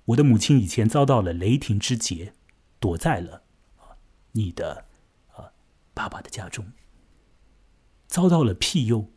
[0.05, 2.35] 我的母亲以前遭到了雷霆之劫，
[2.79, 3.45] 躲在了
[3.79, 3.97] 啊
[4.33, 4.85] 你的
[5.33, 5.51] 啊
[5.95, 6.71] 爸爸的家中，
[8.07, 9.11] 遭到了庇佑，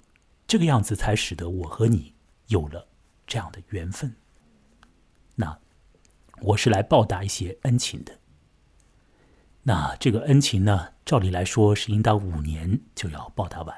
[0.47, 2.13] 这个样子才使得我和你
[2.47, 2.87] 有了
[3.25, 4.15] 这样的缘分。
[5.35, 5.59] 那
[6.41, 8.19] 我是来报答一些恩情的。
[9.63, 13.75] 那这个恩情呢，照理来说是应当五年就要报答完，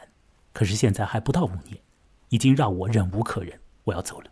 [0.53, 1.81] 可是现在还不到五年，
[2.29, 4.31] 已经让我忍无可忍，我要走了。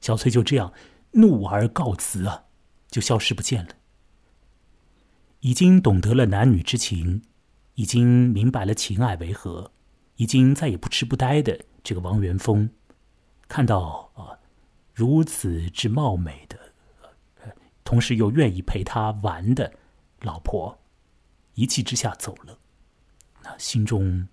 [0.00, 0.72] 小翠就这样
[1.12, 2.44] 怒而告辞啊，
[2.88, 3.70] 就消失不见了。
[5.40, 7.22] 已经懂得了男女之情，
[7.76, 9.70] 已经明白了情爱为何，
[10.16, 12.68] 已经再也不痴不呆的这个王元丰，
[13.48, 14.36] 看到啊
[14.92, 16.58] 如此之貌美的，
[17.84, 19.72] 同时又愿意陪他玩的
[20.22, 20.78] 老婆，
[21.54, 22.58] 一气之下走了，
[23.42, 24.26] 那心中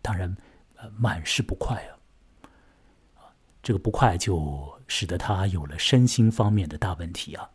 [0.00, 0.34] 当然
[0.76, 1.92] 呃满是不快啊。
[3.62, 7.50] 这个不快就使得他有了身心方面的大问题啊，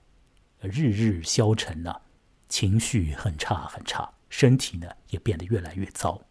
[0.62, 2.00] 日日消沉呐，
[2.48, 6.22] 情绪很差很差，身体呢也变得越来越糟。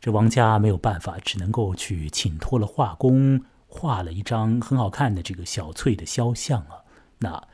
[0.00, 6.84] 这王家没有办法，只能够去请托了画工，画了一张很好看的这个小翠的肖像啊。
[7.18, 7.48] 那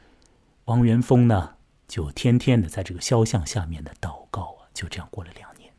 [0.65, 1.55] 王元丰呢，
[1.87, 5.73] 就天天的在这个肖像下面的祷告啊，就这样过了两年。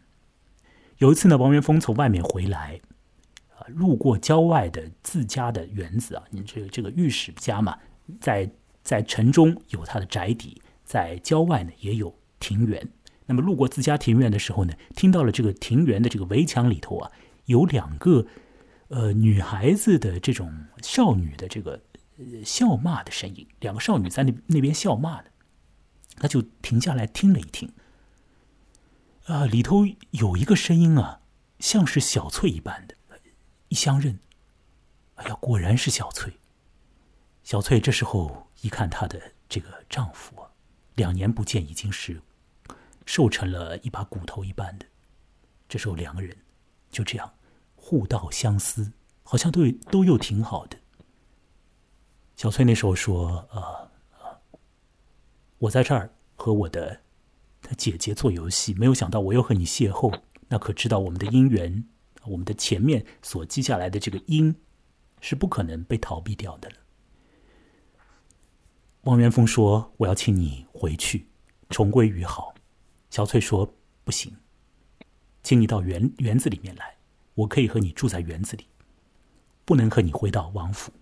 [0.97, 2.79] 有一次呢，王元丰从外面回来。
[3.57, 7.77] 啊路过郊外的自家的园子啊，你这个这个御史家嘛，
[8.19, 8.49] 在
[8.81, 12.89] 在城中有他的宅邸，在郊外呢也有庭园。
[13.31, 17.11] 那么路过自家庭院的时候呢，听到了这个庭园的这个围墙里头啊，
[17.45, 18.27] 有两个
[18.89, 21.81] 呃女孩子的这种少女的这个
[22.17, 25.29] 呃笑骂的声音，两个少女在那那边笑骂呢，
[26.17, 27.71] 他就停下来听了一听，
[29.27, 31.21] 啊，里头有一个声音啊，
[31.59, 32.95] 像是小翠一般的。
[33.69, 34.19] 一相认，
[35.15, 36.33] 哎呀，果然是小翠。
[37.41, 40.51] 小翠这时候一看她的这个丈夫啊，
[40.95, 42.21] 两年不见，已经是
[43.11, 44.85] 瘦成了一把骨头一般的。
[45.67, 46.33] 这时候两个人
[46.89, 47.33] 就这样
[47.75, 48.89] 互道相思，
[49.21, 50.77] 好像都都又挺好的。
[52.37, 53.91] 小翠那时候说：“啊，
[55.57, 57.01] 我在这儿和我的
[57.61, 61.83] 他姐姐做游戏，没有想到我又和你邂逅，那可知道我们的姻缘？”
[62.23, 64.55] 我们的前面所记下来的这个因，
[65.19, 66.75] 是不可能被逃避掉的了。
[69.01, 71.25] 王元丰说：“我要请你回去，
[71.69, 72.53] 重归于好。”
[73.11, 74.37] 小翠说：“不行，
[75.43, 76.95] 请你到园园子里面来，
[77.35, 78.67] 我可以和你住在园子里，
[79.65, 80.93] 不能和你回到王府。”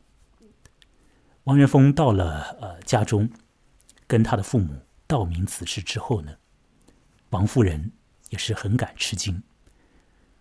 [1.45, 3.29] 王元丰到了呃家中，
[4.07, 6.35] 跟他的父母道明此事之后呢，
[7.29, 7.91] 王夫人
[8.29, 9.43] 也是很感吃惊。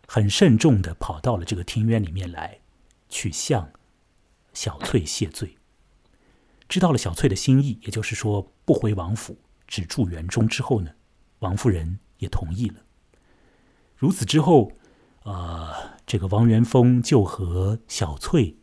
[0.06, 2.60] 很慎重的跑到了这个庭院里面来，
[3.10, 3.70] 去向
[4.54, 5.58] 小翠谢罪。
[6.66, 10.90] 知道了小翠的心意，也就是说不回王府，只住园中之后呢，
[11.40, 12.76] 王夫人也同意了。
[13.96, 14.72] 如此之后，
[15.24, 15.72] 呃，
[16.06, 18.56] 这个王元丰就和小翠，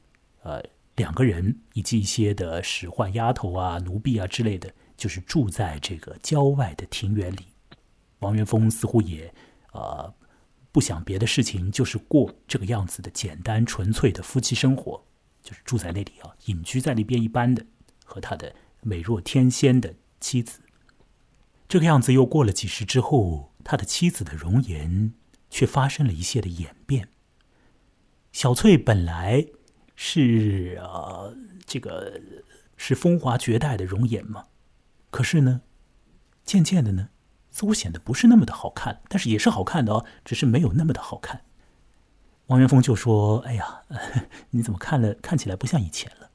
[0.43, 0.63] 呃，
[0.95, 7.47] 两个人以及一些的使唤丫头啊、奴婢啊之类的，就是住在这个郊外的庭园里。
[8.19, 9.33] 王元丰似乎也，
[9.73, 10.13] 呃。
[10.71, 15.01] 不想别的事情，就是过这个样子的简单纯粹的夫妻生活，
[15.41, 17.65] 就是住在那里啊，隐居在那边一般的，
[18.03, 20.59] 和他的美若天仙的妻子。
[21.67, 25.13] 这个样子又过了几时之后，他的妻子的容颜
[25.49, 27.09] 却发生了一些的演变。
[28.31, 29.45] 小翠本来
[29.95, 31.33] 是啊，
[31.65, 32.21] 这个
[32.77, 34.45] 是风华绝代的容颜嘛，
[35.09, 35.61] 可是呢，
[36.43, 37.09] 渐渐的呢。
[37.51, 41.45] 似乎显得不是那么的好看，但是也是好看的哦，只是没有那么的好看。
[42.47, 43.83] 王元丰就说：“哎呀，
[44.51, 46.31] 你怎么看了看起来不像以前了？”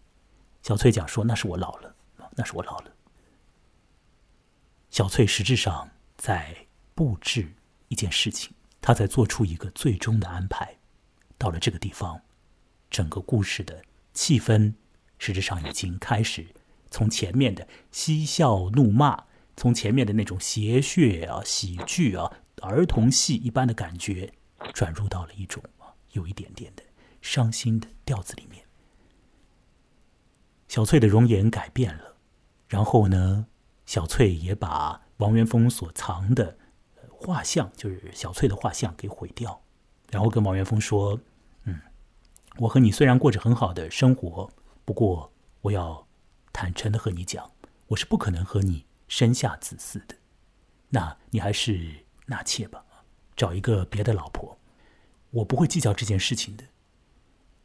[0.65, 1.95] 小翠讲说：“那是我老了，
[2.37, 2.90] 那是我老了。”
[4.91, 7.55] 小翠实质上在布置
[7.89, 10.77] 一件事情，她在做出一个最终的安排。
[11.39, 12.21] 到了这个地方，
[12.91, 13.83] 整个故事的
[14.13, 14.75] 气氛
[15.19, 16.47] 实质上已经开始
[16.91, 19.25] 从前面的嬉笑怒骂。
[19.57, 22.33] 从前面的那种邪谑啊、喜剧啊、
[22.63, 24.33] 儿童戏一般的感觉，
[24.73, 26.83] 转入到了一种啊有一点点的
[27.21, 28.65] 伤心的调子里面。
[30.67, 32.17] 小翠的容颜改变了，
[32.69, 33.49] 然后呢，
[33.91, 36.57] 小翠也把王元丰所藏的
[37.11, 39.61] 画像，就是小翠的画像给毁掉，
[40.13, 41.19] 然后跟王元丰说
[41.67, 41.81] ：“嗯，
[42.59, 44.49] 我和你虽然过着很好的生活，
[44.85, 45.33] 不过
[45.63, 46.07] 我要
[46.53, 47.51] 坦诚的和你讲，
[47.89, 50.15] 我是不可能和你。”生下子嗣的。
[50.91, 52.85] 那你还是纳妾吧，
[53.35, 54.57] 找一个别的老婆，
[55.31, 56.63] 我不会计较这件事情的。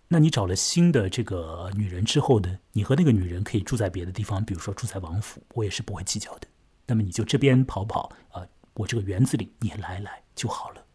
[0.07, 2.59] 那你找了新的这个女人之后呢？
[2.73, 6.47] 你和那个女人可以住在别的地方，比如说住在王府，我也是不会计较的。
[6.85, 8.45] 那么你就这边跑跑啊，
[8.75, 10.85] 我这个园子里你来来就好了。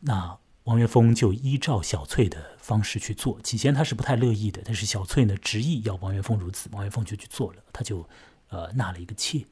[0.00, 8.06] 那王元丰就依照小翠的方式去做，起先他是不太乐意的，但是小翠呢执意要王元丰如此，王元丰就去做了，他就
[8.48, 9.46] 呃纳了一个妾。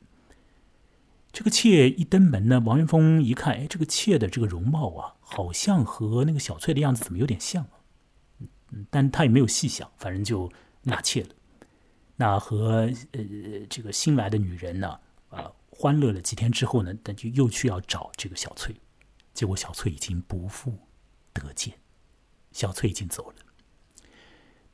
[1.32, 7.79] 这个妾一登门呢，王元丰一看，哎，这个妾的这个容貌啊，好像和那个小翠的样子怎么有点像啊？
[8.90, 10.50] 但他也没有细想，反正就
[10.82, 11.30] 纳妾了。
[12.16, 18.74] 那和呃这个新来的女人呢，啊，欢乐了几天之后呢，但就又去要找这个小翠，
[19.32, 20.78] 结果小翠已经不复
[21.32, 21.74] 得见，
[22.52, 23.36] 小翠已经走了。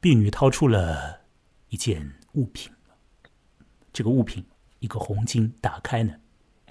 [0.01, 1.20] 婢女掏出了
[1.68, 2.72] 一件物品，
[3.92, 4.44] 这个物品
[4.80, 6.14] 一个红巾，打开呢。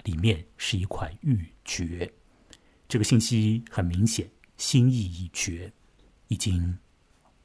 [0.04, 2.08] 里面是一块玉珏，
[2.86, 5.72] 这个信息很明显，心意已决，
[6.28, 6.78] 已经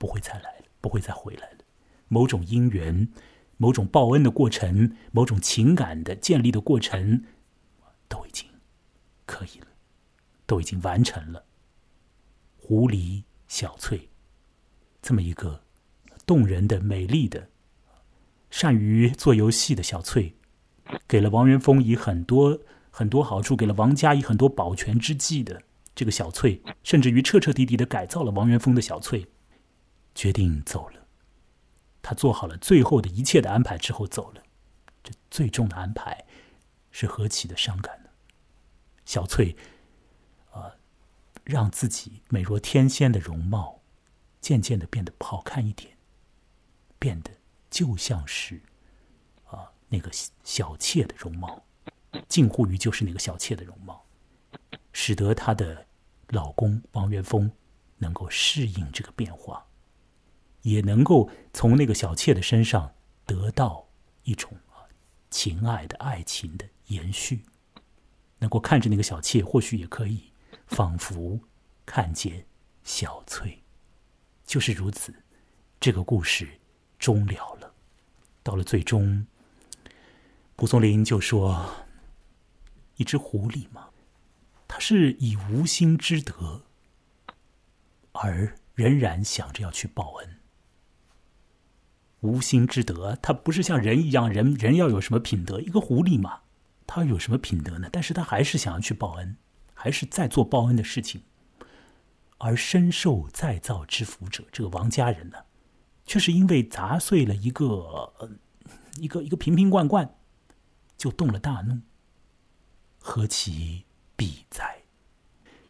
[0.02, 1.58] 不会再来了，不会再回来了。
[2.08, 3.08] 某种因缘，
[3.58, 7.24] 某种报恩的过程，某种情感的建立的过程，
[8.08, 8.48] 都已经
[9.28, 9.68] 可以了，
[10.48, 11.46] 都已经完成了。
[12.58, 14.10] 狐狸小翠，
[15.04, 15.62] 这么一个
[16.26, 17.50] 动人的、美丽的、
[18.50, 20.34] 善于做游戏的小翠。
[21.08, 25.62] 给了王元丰以很多很多好处，给了王家以很多保全之计的
[25.94, 29.28] 这个小翠，甚至于彻彻底底的改造了王元丰的小翠，
[30.16, 31.08] 决定走了。
[32.02, 34.42] 他做好了最后的一切的安排之后走了。
[35.04, 36.26] 这最重的安排
[36.92, 38.10] 是何其的伤感呢？
[39.06, 39.56] 小翠，
[40.52, 40.76] 啊，
[41.44, 43.82] 让自己美若天仙的容貌
[44.40, 45.98] 渐渐的变得不好看一点，
[46.98, 47.32] 变得
[47.70, 48.62] 就像是
[49.46, 49.72] 啊。
[49.90, 50.10] 那个
[50.44, 51.64] 小妾的容貌，
[52.28, 54.06] 近乎于就是那个小妾的容貌，
[54.94, 55.86] 使得她的
[56.30, 57.52] 老公王元丰
[57.98, 59.66] 能够适应这个变化，
[60.62, 62.94] 也能够从那个小妾的身上
[63.26, 63.88] 得到
[64.24, 64.86] 一种啊
[65.30, 67.44] 情爱的爱情的延续，
[68.40, 70.32] 能够看着那个小妾，或许也可以
[70.68, 71.40] 仿佛
[71.86, 72.46] 看见
[72.84, 73.64] 小翠，
[74.46, 75.14] 就是如此，
[75.80, 76.60] 这个故事
[77.00, 77.74] 终了了，
[78.44, 79.26] 到了最终。
[80.56, 81.74] 蒲松龄就说
[82.98, 83.90] ：“一只狐狸嘛，
[84.68, 86.62] 它是以无心之德，
[88.12, 90.41] 而仍然想着要去报恩。
[92.22, 95.62] 无心之德，它不是像人一样，人人要有什么品德？
[95.62, 96.40] 一个狐狸嘛，
[96.88, 97.90] 它有什么品德呢？
[97.92, 99.38] 但是它还是想要去报恩，
[99.76, 101.22] 还是在做报恩的事情。
[102.38, 105.38] 而深受再造之福者，这个王家人呢，
[106.08, 108.12] 却是因为砸碎了一个
[108.98, 110.10] 一个一个瓶瓶罐罐。”
[110.98, 111.80] 就动了大怒，
[113.00, 114.84] 何其必哉！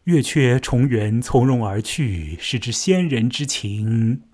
[0.04, 4.24] 月缺重圆，从容而去，是之先人之情，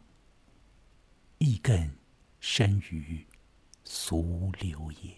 [1.39, 1.89] 亦更
[2.51, 3.26] 深于
[3.84, 5.18] 俗流也。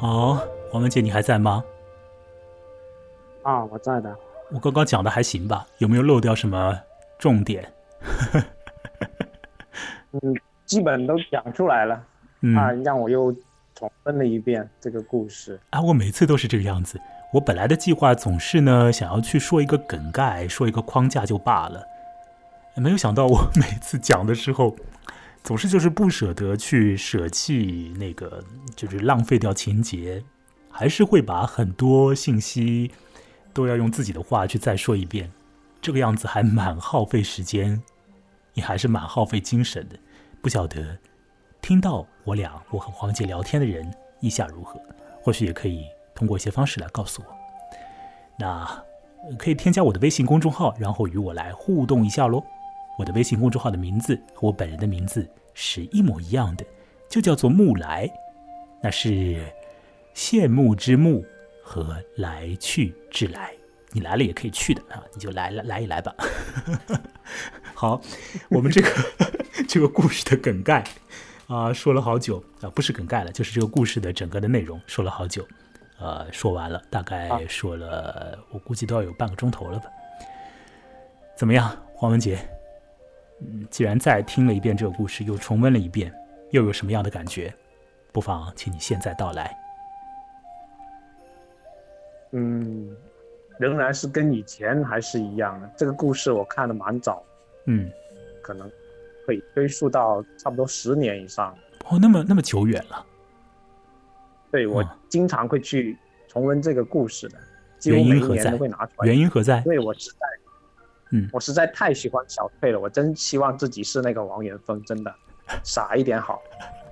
[0.00, 0.42] 好，
[0.72, 1.62] 王文杰，你还在吗？
[3.42, 4.16] 啊，我在的。
[4.50, 5.66] 我刚刚讲的还行吧？
[5.76, 6.80] 有没有漏掉什么
[7.18, 7.70] 重点？
[10.12, 10.34] 嗯，
[10.64, 12.02] 基本都讲出来了。
[12.56, 13.30] 啊，让我又
[13.74, 15.60] 重温了一遍这个故事。
[15.68, 16.98] 啊，我每次都是这个样子。
[17.34, 21.84] 我本来的计划总是呢，想要去说一个梗概，说一个框架就罢了。
[22.76, 24.74] 没有想到，我每次讲的时候。
[25.42, 28.42] 总是就是不舍得去舍弃那个，
[28.76, 30.22] 就是浪费掉情节，
[30.70, 32.90] 还是会把很多信息
[33.52, 35.30] 都要用自己的话去再说一遍，
[35.80, 37.82] 这个样子还蛮耗费时间，
[38.54, 39.98] 也还是蛮耗费精神的。
[40.42, 40.96] 不晓得
[41.60, 44.80] 听到我俩我和黄杰聊天的人意下如何？
[45.22, 45.84] 或许也可以
[46.14, 47.34] 通过一些方式来告诉我。
[48.38, 48.84] 那
[49.38, 52.42] 可以添加我的微信公众号，然后与我来互动一下喽。
[52.98, 56.64] 我的微信公众号的名字和我本人的名字是一模一样的，
[57.08, 58.10] 就叫做木来，
[58.82, 59.42] 那是
[60.14, 61.24] 羡慕之慕
[61.62, 63.52] 和来去之来。
[63.92, 66.14] 你来了也可以去的啊，你就来来来一来吧。
[67.74, 68.00] 好，
[68.48, 68.88] 我们这个
[69.66, 70.84] 这个故事的梗概
[71.48, 75.44] 啊，说了好久啊，不是梗概了，就是这个故事的整个的内容说了好久，
[75.98, 79.86] 呃，说完了，大概说了，我估计都要有半个钟头了吧。
[81.34, 82.38] 怎么样，黄文杰？
[83.40, 86.12] 嗯，既然再听了一遍这个故事，又重温了一遍，
[86.50, 87.52] 又有什么样的感觉？
[88.12, 89.56] 不妨请你现在道来。
[92.32, 92.96] 嗯，
[93.58, 95.70] 仍然是跟以前还是一样的。
[95.76, 97.22] 这个故事我看的蛮早，
[97.66, 97.90] 嗯，
[98.42, 98.70] 可能。
[99.26, 103.06] 可以追溯到差不多十年以上哦，那么那么久远了。
[104.50, 107.38] 对我经常会去重温这个故事的，
[107.78, 109.06] 几乎每一年都会拿出来。
[109.06, 109.58] 原因何在？
[109.58, 110.18] 因为我是在，
[111.12, 115.14] 嗯，我实在太喜欢小翠了，我真希望自己是那个王元丰，真的
[115.62, 116.40] 傻一点好。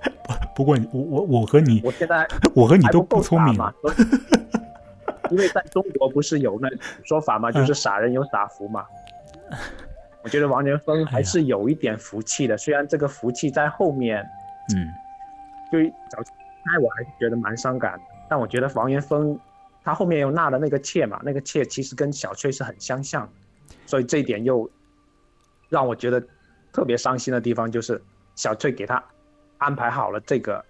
[0.55, 3.73] 不过我我我和你，我现在我和你都不聪明嘛，
[5.29, 6.69] 因为在中国不是有那
[7.03, 8.85] 说法嘛， 就是傻人有傻福嘛。
[10.21, 14.21] 我觉得王元丰还是有一点福气的，虽然这个福气在后面，
[14.75, 14.87] 嗯，
[15.71, 15.79] 就
[16.11, 17.99] 小菜我还是觉得蛮伤感的。
[18.29, 19.39] 但我觉得王元丰
[19.81, 23.27] 他后面又纳了那个妾嘛，那个妾其实跟小翠是很相像，
[23.89, 24.69] 所以这一点又
[25.67, 26.23] 让我觉得
[26.71, 27.99] 特别伤心的地方就是
[28.35, 29.03] 小翠给他
[29.57, 30.63] 安排好了这个，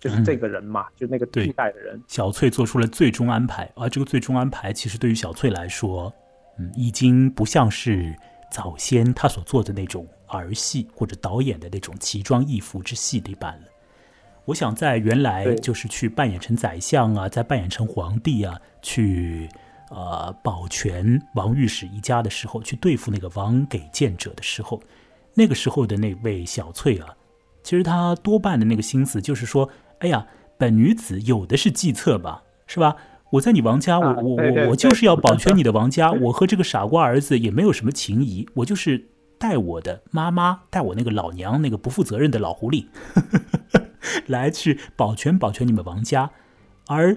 [0.00, 2.00] 就是这个人嘛，就那个替代的人。
[2.08, 6.10] 小翠做出了最终安排，而这个最终安排其实对于小翠来说，
[6.58, 8.14] 嗯，已经不像是。
[8.54, 13.66] 早先他所做的那种儿戏或者导演的那种奇装异服之戏一般了。
[14.44, 19.48] 我想在原来就是去扮演成宰相啊，再扮演成皇帝啊，去
[19.94, 24.80] 呃保全王御史一家的时候，去对付那个王给谏者的时候，
[25.34, 27.14] 那个时候的那位小翠啊，
[27.62, 29.68] 其实她多半的那个心思就是说，
[30.00, 30.26] 哎呀，
[30.58, 32.96] 本女子有的是计策吧，是吧？
[33.30, 36.12] 我在你王家，我我我我就是要保全你的王家。
[36.12, 42.88] 我和这个傻瓜儿子也没有什么情谊，我就是带我的妈妈，带我那个老娘那个不负责任的老狐狸，
[44.28, 46.30] 来去保全保全你们王家。
[46.88, 47.16] 而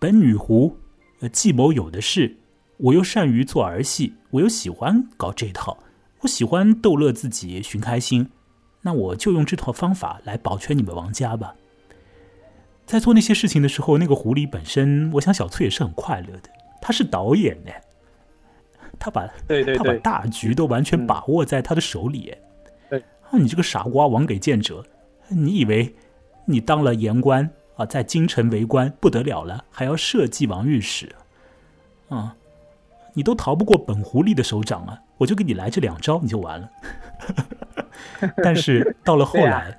[0.00, 0.76] 本女狐，
[1.20, 2.36] 呃，计谋有的是，
[2.76, 5.76] 我又善于做儿戏，我又喜欢搞这套，
[6.20, 8.28] 我喜欢逗乐自己，寻开心。
[8.82, 11.54] 那我就用这套方法来保全你们王家吧。
[12.86, 16.48] 在做那些事情的时候，那个狐狸本身，我想小翠也是很快乐的。
[16.80, 17.72] 他是导演呢，
[18.98, 22.32] 他把对对他把大局都完全把握在他的手里。
[22.88, 24.84] 对啊，你这个傻瓜王给谏者，
[25.28, 25.92] 你以为
[26.46, 31.14] 你当了言官啊，在京城为官不得了了，还要设计王御史
[32.10, 32.36] 啊？
[33.14, 35.00] 你都逃不过本狐狸的手掌啊！
[35.16, 36.70] 我就给你来这两招，你就完了。
[38.44, 39.76] 但是到了后来，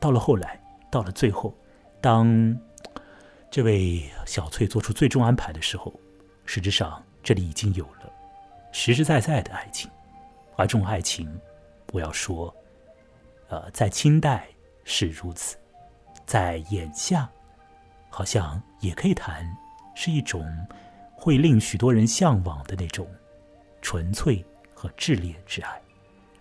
[0.00, 0.58] 到了后来，
[0.90, 1.52] 到了最后。
[2.00, 2.56] 当
[3.50, 5.92] 这位小翠做出最终安排的时候，
[6.46, 8.10] 实质上这里已经有了
[8.72, 9.90] 实实在在的爱情，
[10.56, 11.28] 而这种爱情，
[11.92, 12.54] 我要说，
[13.48, 14.46] 呃，在清代
[14.84, 15.56] 是如此，
[16.24, 17.28] 在眼下，
[18.08, 19.44] 好像也可以谈
[19.94, 20.46] 是一种
[21.14, 23.06] 会令许多人向往的那种
[23.80, 24.44] 纯粹
[24.74, 25.80] 和炽烈之爱。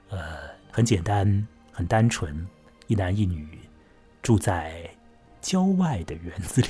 [0.10, 0.38] 呃，
[0.72, 2.48] 很简单，很单纯，
[2.88, 3.60] 一男一女
[4.22, 4.90] 住在。
[5.40, 6.68] 郊外的园子里，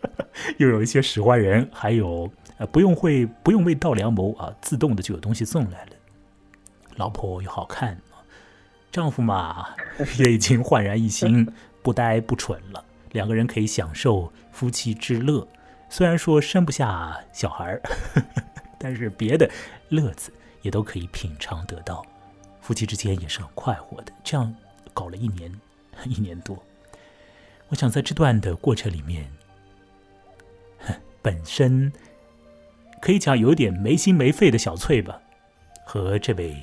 [0.56, 5.90] 又有一些使唤人，还有呃，不用会不用为道良谋啊，自动的就有东西送来了。
[6.96, 8.00] 老婆又好看，
[8.90, 9.66] 丈夫嘛
[10.16, 11.46] 也已经焕然一新，
[11.82, 12.82] 不呆不蠢了。
[13.14, 15.46] 两个人可以享受夫妻之乐，
[15.88, 17.80] 虽然说生不下小孩儿，
[18.76, 19.48] 但是别的
[19.88, 22.04] 乐子也都可以品尝得到。
[22.60, 24.12] 夫妻之间也是很快活的。
[24.24, 24.52] 这样
[24.92, 25.52] 搞了一年，
[26.06, 26.60] 一年多。
[27.68, 29.30] 我想在这段的过程里面，
[31.22, 31.92] 本身
[33.00, 35.20] 可以讲有点没心没肺的小翠吧，
[35.84, 36.56] 和这位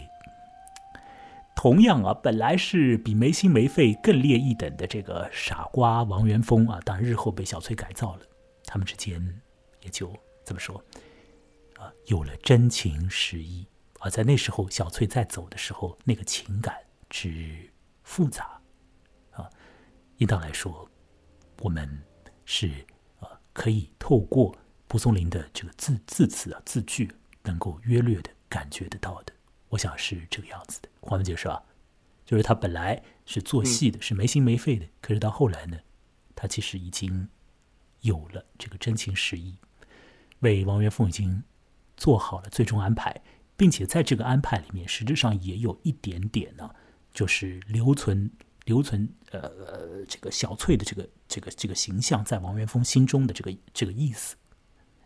[1.61, 8.21] 同样啊，本来是比没心没肺更劣一等的这个傻瓜王元丰啊，当日后被小翠改造了，
[8.65, 9.39] 他们之间
[9.83, 10.11] 也就
[10.43, 10.83] 怎么说
[11.77, 13.67] 啊，有了真情实意。
[13.99, 16.75] 而在那时候，小翠在走的时候，那个情感
[17.11, 17.69] 之
[18.01, 18.59] 复杂
[19.29, 19.47] 啊，
[20.17, 20.89] 应当来说。
[21.59, 21.87] 我们
[22.43, 22.71] 是
[23.19, 24.57] 啊，可以透过
[24.87, 29.33] 蒲松龄的这个字字词啊字句，能够约略的感觉得到的。
[29.71, 31.63] 我想是这个样子的，黄文杰说：“啊？
[32.23, 35.79] 就是他本来是做戏的，是没心没肺的，可是到后来呢，
[36.35, 37.27] 他其实已经
[38.01, 39.57] 有了这个真情实意，
[40.39, 41.43] 为王元凤已经
[41.97, 43.21] 做好了最终安排，
[43.57, 46.73] 并且在这个安排里面，实质上也有一点点呢，
[47.11, 48.31] 就是留存。
[48.65, 54.35] 留存呃呃这个小翠的这个这个这个形象在王元丰心中的这个这个意思，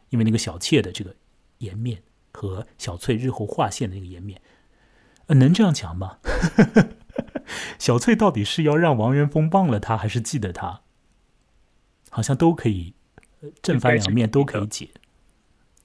[0.10, 1.16] 因为那个小妾的这个
[1.60, 2.04] 颜面
[2.34, 4.40] 和小翠日后划线的那个颜面，
[5.28, 6.18] 呃，能这样讲吗？
[7.80, 10.82] 小翠到底是要让王元丰忘了他，还是记得他？
[12.10, 12.94] 好像都可以，
[13.62, 14.90] 正反两面都可以解。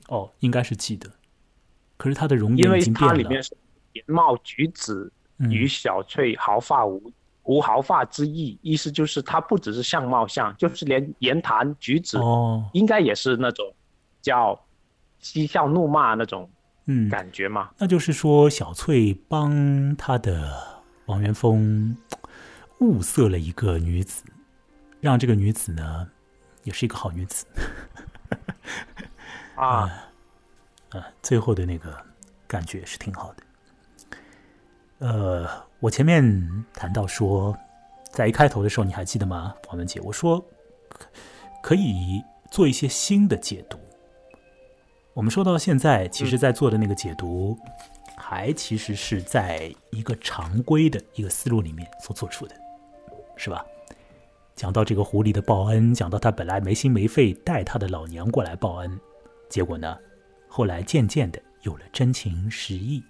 [0.09, 1.11] 哦，应该是记得。
[1.97, 3.17] 可是他的容颜已经变了。
[3.17, 3.57] 因为它里面是
[3.93, 7.13] 颜貌举止与小翠毫发无
[7.45, 13.75] 无毫发之意，意思就是他不只是相貌像，就是连言谈举止，哦，应该也是那种
[14.23, 14.59] 叫
[15.19, 16.49] 嬉笑怒骂那种
[16.87, 17.71] 嗯感觉嘛。
[17.79, 21.97] 那就是说，小翠帮她的王元丰
[22.81, 24.25] 物色了一个女子，
[25.01, 26.09] 让这个女子呢，
[26.65, 27.47] 也是一个好女子。
[29.57, 29.91] 啊，
[30.91, 31.95] 呃，最后的那个
[32.47, 33.43] 感觉是挺好的。
[34.99, 35.49] 呃，
[35.81, 37.57] 我前面谈到说，
[38.11, 40.01] 在一开头的时候，你还记得吗，王文杰？
[40.01, 40.43] 我说
[41.63, 43.79] 可以做一些新的解读。
[45.21, 47.55] 我们说到现在，其实，在做的那个解读，
[48.17, 52.55] 还其实是在一个常规的一个思路里面所做出的，
[53.37, 53.63] 是吧？
[54.57, 58.99] 讲到这个狐狸的报恩，讲到他本来没心没肺带他的老娘过来报恩，
[59.51, 59.95] 结果呢，
[60.49, 63.05] 后来渐渐的有了真情实意，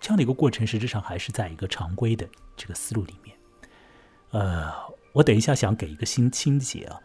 [0.00, 3.36] 这样的一个过程，实质上还是在一个常规的这个思路里面。
[4.30, 4.72] 呃，
[5.12, 6.98] 我等一下想给一个新清解啊，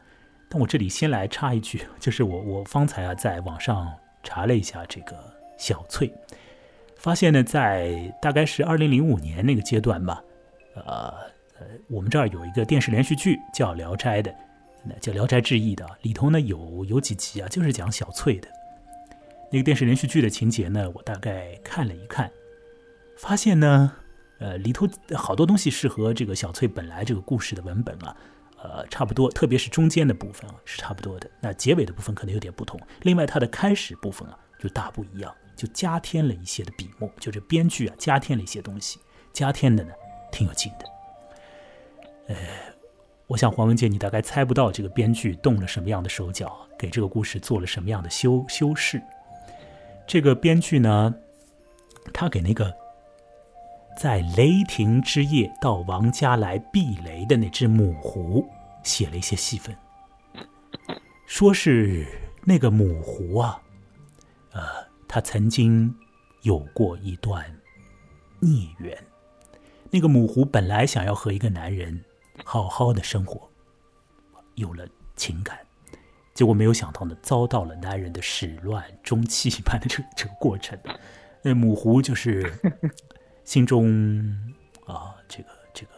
[0.50, 3.92] 但我这里先来插一句，就是我我方才啊在网上
[4.26, 5.16] 查了一下这个
[5.58, 6.12] 小翠，
[6.98, 10.22] 发现呢，在大概是二零零五年那个阶段吧，
[10.74, 10.84] 呃
[11.58, 14.36] 呃，我们这儿有一个电视连续剧叫《聊斋》的，
[14.84, 18.50] 那叫《聊斋志异》的，里头呢有有几集啊，就是讲小翠的。
[19.52, 22.30] 那个电视连续剧的情节呢，我大概看了一看，
[23.18, 23.94] 发现呢，
[24.40, 28.18] 呃，里头好多东西是和这个小翠本来这个故事的文本啊，
[28.68, 32.80] 呃，差不多，特别是中间的部分啊是差不多的，那结尾的部分可能有点不同。
[33.04, 39.00] 另外，它的开始部分啊就大不一样，就加添了一些的笔墨，就这编剧啊加添了一些东西，
[39.32, 39.92] 加添的呢
[40.32, 40.86] 挺有劲的。
[42.28, 42.36] 呃，
[43.28, 49.00] 我想黄文杰，你大概猜不到这个编剧动了什么样的手脚，给这个故事做了什么样的修修饰。
[50.08, 51.14] 这个编剧呢，
[52.12, 52.74] 他给那个
[53.98, 58.46] 在雷霆之夜到王家来避雷的那只母狐
[58.84, 59.76] 写了一些戏份，
[61.26, 62.06] 说是
[62.44, 63.62] 那个母狐啊，
[64.52, 64.62] 呃，
[65.08, 65.96] 他曾经
[66.42, 67.44] 有过一段
[68.40, 68.98] 孽缘。
[69.90, 72.04] 那个母狐本来想要和一个男人
[72.44, 73.50] 好好的生活，
[74.56, 74.86] 有了
[75.16, 75.58] 情感。
[76.34, 80.78] 结果没有想到呢，遭到了男人的始乱终弃般的这个这个过程。
[81.42, 82.52] 那母狐就是
[83.46, 83.88] 心中
[84.86, 85.92] 啊，这个这个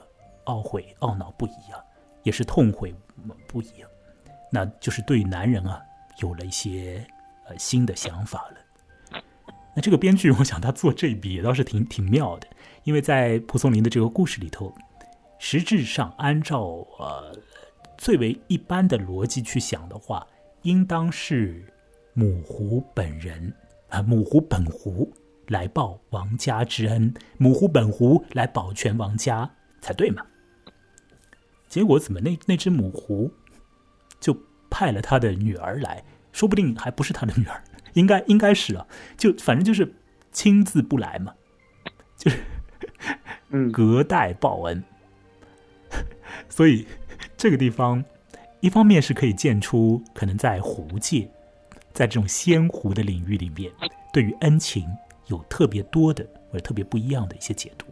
[0.45, 1.81] 懊悔、懊恼不已啊，
[2.21, 2.93] 也是痛悔
[3.47, 3.89] 不已啊。
[4.51, 5.81] 那就是对男人啊
[6.19, 7.03] 有了一些
[7.47, 9.21] 呃新的想法了。
[9.75, 12.47] 那这个编剧，我想他做这一笔也倒是挺挺妙的，
[12.83, 14.71] 因为在蒲松龄的这个故事里头，
[15.39, 16.61] 实质上按照
[16.99, 17.35] 呃。
[17.99, 20.25] 最为一般的逻辑去想的话，
[20.61, 21.65] 应当是
[22.13, 23.51] 母狐本人
[23.89, 25.11] 啊，母狐本狐
[25.47, 30.23] 来报王家之恩，母狐本狐来保全王家才对嘛。
[31.67, 33.31] 结果怎么那那只母狐
[34.19, 34.37] 就
[34.69, 38.87] 派了他的女儿来，说不定还不是他的女儿， 应该应该是啊，
[39.17, 39.95] 就反正就是
[40.31, 41.33] 亲自不来嘛，
[42.17, 42.37] 就是
[43.49, 44.83] 嗯隔代报恩，
[46.49, 46.85] 所以。
[47.35, 48.03] 这个地方，
[48.61, 51.29] 一方面是可以见出可能在狐界，
[51.93, 53.71] 在这种仙狐的领域里面，
[54.11, 54.83] 对于恩情
[55.27, 57.85] 有特别多的或者特别不一样的一些解读。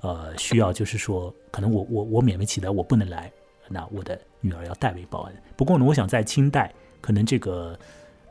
[0.00, 3.30] 呃，需要就是说，可能我我我勉为其难，我不能来，
[3.68, 5.34] 那我的女儿要代为报恩。
[5.56, 7.78] 不过呢，我想在清代，可能这个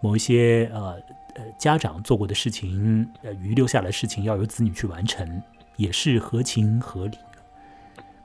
[0.02, 1.00] 某一些呃
[1.36, 5.42] 呃家长做过的事情，呃遗留下来的事情，要由子女去完成，
[5.78, 7.18] 也是合情合理。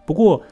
[0.04, 0.42] 不过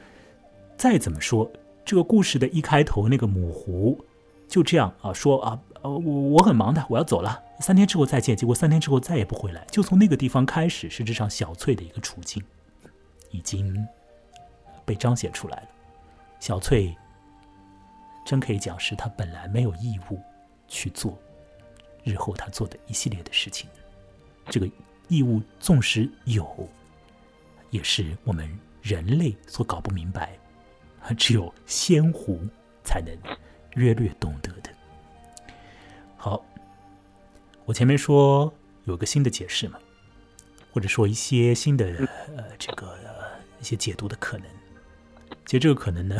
[0.77, 1.51] 再怎么说。
[1.83, 4.03] 这个故事的一开头，那个母狐
[4.47, 8.35] 就这样啊说啊，呃，我我很忙的，我要走了，三天之后再见。
[8.35, 9.63] 结果三天之后再也不回来。
[9.69, 12.43] 就从那个地方开始，实质上小翠的一个处境
[13.29, 13.87] 已经
[14.83, 15.67] 被彰显出来了。
[16.39, 16.95] 小翠
[18.25, 20.19] 真可以讲是她本来没有义务
[20.67, 21.15] 去做
[22.03, 23.69] 日后她做的一系列的事情。
[24.49, 24.67] 这个
[25.07, 26.67] 义务纵使有，
[27.69, 28.49] 也是我们
[28.81, 30.35] 人类所搞不明白。
[31.15, 32.41] 只有仙狐
[32.83, 33.15] 才能
[33.75, 34.74] 约略懂得的。
[36.25, 36.43] 好，
[37.65, 38.51] 我前面说
[38.85, 39.77] 有个新的解释嘛，
[40.73, 41.85] 或者说一些新的
[42.35, 44.47] 呃这个呃、一些解读的可能。
[45.45, 46.19] 其实这个可能呢，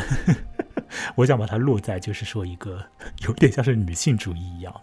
[1.17, 2.85] 我想把它落在就是说一个
[3.23, 4.81] 有点像是女性主义一样。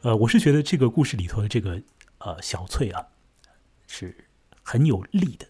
[0.00, 1.78] 呃，我是觉得这个故事里头的这个
[2.20, 3.06] 呃小翠啊，
[3.86, 4.16] 是
[4.62, 5.46] 很有力的。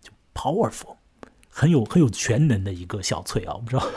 [0.00, 0.94] 就 powerful，
[1.48, 3.90] 很有很有全能的一个小翠啊，我不知道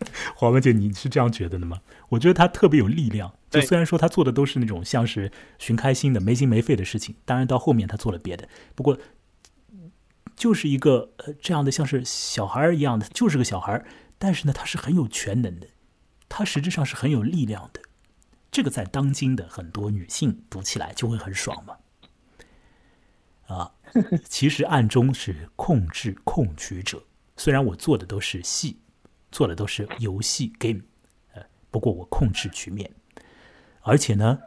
[0.34, 1.80] 黄文姐你是这样觉得的吗？
[2.08, 8.98] 我觉得他特别有力量，就虽然说他做的都是那种像是寻开心的没心没肺的事情，当然到后面他做了别的，不过
[10.36, 13.84] 就是一个呃这样的像是小孩一样的，就是个小孩，
[14.18, 15.66] 但是呢他是很有全能的，
[16.28, 17.80] 他实质上是很有力量的，
[18.50, 21.76] 这个在当今的很多女性读起来就会很爽嘛。
[23.46, 23.72] 啊，
[24.28, 27.02] 其实暗中是控制控取者。
[27.36, 28.78] 虽然我做的都是戏，
[29.30, 30.80] 做的都是游戏 game，
[31.34, 32.90] 呃，不过我控制局面，
[33.82, 34.40] 而且呢，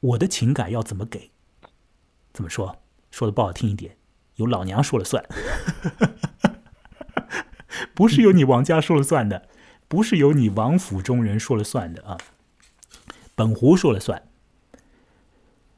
[0.00, 1.30] 我的情感要怎么给？
[2.32, 2.82] 怎么说？
[3.10, 3.96] 说的不好听一点，
[4.36, 5.24] 由老娘说了算，
[7.94, 9.48] 不是由你王家说了算的，
[9.88, 12.18] 不是由你王府中人说了算的啊，
[13.34, 14.28] 本湖说了算。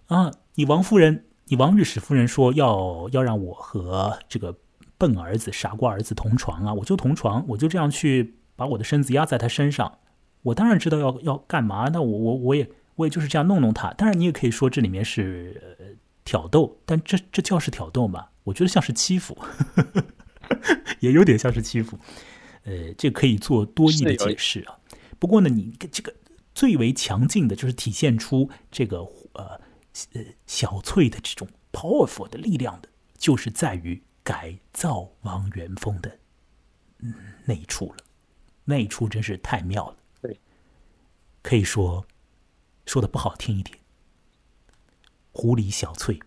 [0.07, 1.27] 啊，你王夫人。
[1.47, 4.57] 你王御史夫人说要要让我和这个
[5.03, 9.99] 笨儿子、傻瓜儿子同床啊，我就同床，我就这样去把我的身子压在他身上。
[10.43, 13.93] 我当然知道要要干嘛，那我我我也我也就是这样弄弄他。
[13.95, 18.29] 当然你也可以说这里面是挑逗，但这这叫是挑逗吗？
[18.45, 19.37] 我觉得像是欺负，
[21.01, 21.99] 也有点像是欺负。
[22.63, 24.79] 呃，这可以做多义的解释啊。
[25.19, 26.15] 不过呢，你这个
[26.55, 29.01] 最为强劲的就是体现出这个
[29.33, 29.61] 呃。
[30.15, 32.89] 呃，小翠的这种 powerful 的力量的，
[33.19, 36.19] 就是在于改造王元丰的
[37.45, 38.05] 那一处了。
[38.65, 39.97] 那一处真是太妙了。
[40.21, 40.41] 对，
[41.43, 42.07] 可以说
[42.87, 43.79] 说的不好听一点，
[45.33, 46.21] 狐狸小翠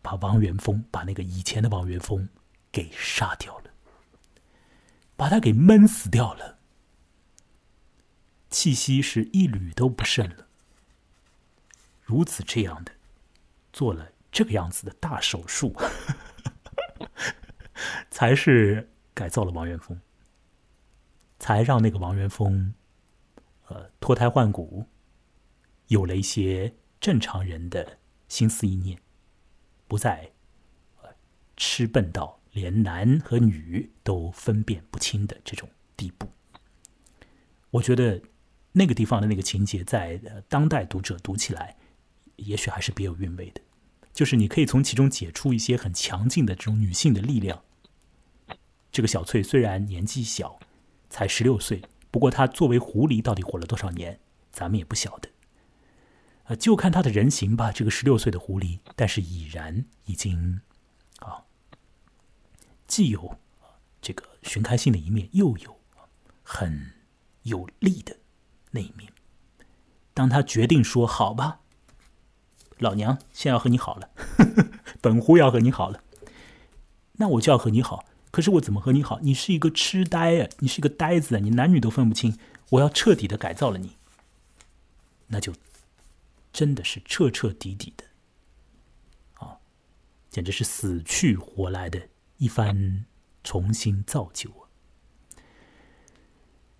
[0.00, 2.28] 把王元丰，把那个以前的王元丰
[2.72, 3.70] 给杀掉了，
[5.16, 6.58] 把他给闷死掉了，
[8.48, 10.46] 气息是一缕都不剩了。
[12.02, 12.92] 如此这样的，
[13.72, 15.74] 做了这个样子的大手术，
[18.10, 20.00] 才是改造了王元丰，
[21.38, 22.74] 才让那个王元丰，
[23.68, 24.86] 呃，脱胎换骨，
[25.88, 28.98] 有了一些正常人的心思意念，
[29.86, 30.30] 不再，
[31.02, 31.10] 呃，
[31.56, 36.28] 痴笨到连男和女都分辨不清的这种地步。
[37.70, 38.22] 我觉得
[38.72, 41.76] 那个地方的那个情节，在当代读者读起来。
[42.36, 43.60] 也许还是别有韵味的，
[44.12, 47.62] 就是你可以从其中解出一些很强劲的这种女性的力量。
[48.94, 50.60] 这个小翠虽然年纪小，
[51.10, 51.82] 才十六岁，
[52.12, 54.20] 不过她作为狐狸到底活了多少年，
[54.52, 55.30] 咱们也不晓得。
[56.44, 60.60] 呃，就看她的人形吧，这个十六岁的狐狸，但是已然已经
[61.18, 61.42] 啊，
[62.86, 63.36] 既有
[64.00, 65.80] 这个寻开心的一面，又有
[66.44, 66.92] 很
[67.42, 68.18] 有力的
[68.70, 69.12] 那一面。
[70.14, 71.62] 当他决定说“好吧”。
[72.78, 74.10] 老娘先要和你好了，
[75.02, 76.04] 本狐要和你好了，
[77.14, 78.04] 那我就要和你好。
[78.34, 79.20] 可是我怎么和你好？
[79.20, 82.36] 你是一个痴呆啊，你是一个呆子啊，你男女都分不清。
[82.70, 83.92] 我要彻底的改造了你，
[85.28, 85.52] 那就
[86.52, 88.04] 真的是彻彻底底的，
[89.34, 89.56] 啊，
[90.30, 92.08] 简直是死去活来的
[92.38, 93.04] 一番
[93.44, 94.66] 重新造就啊。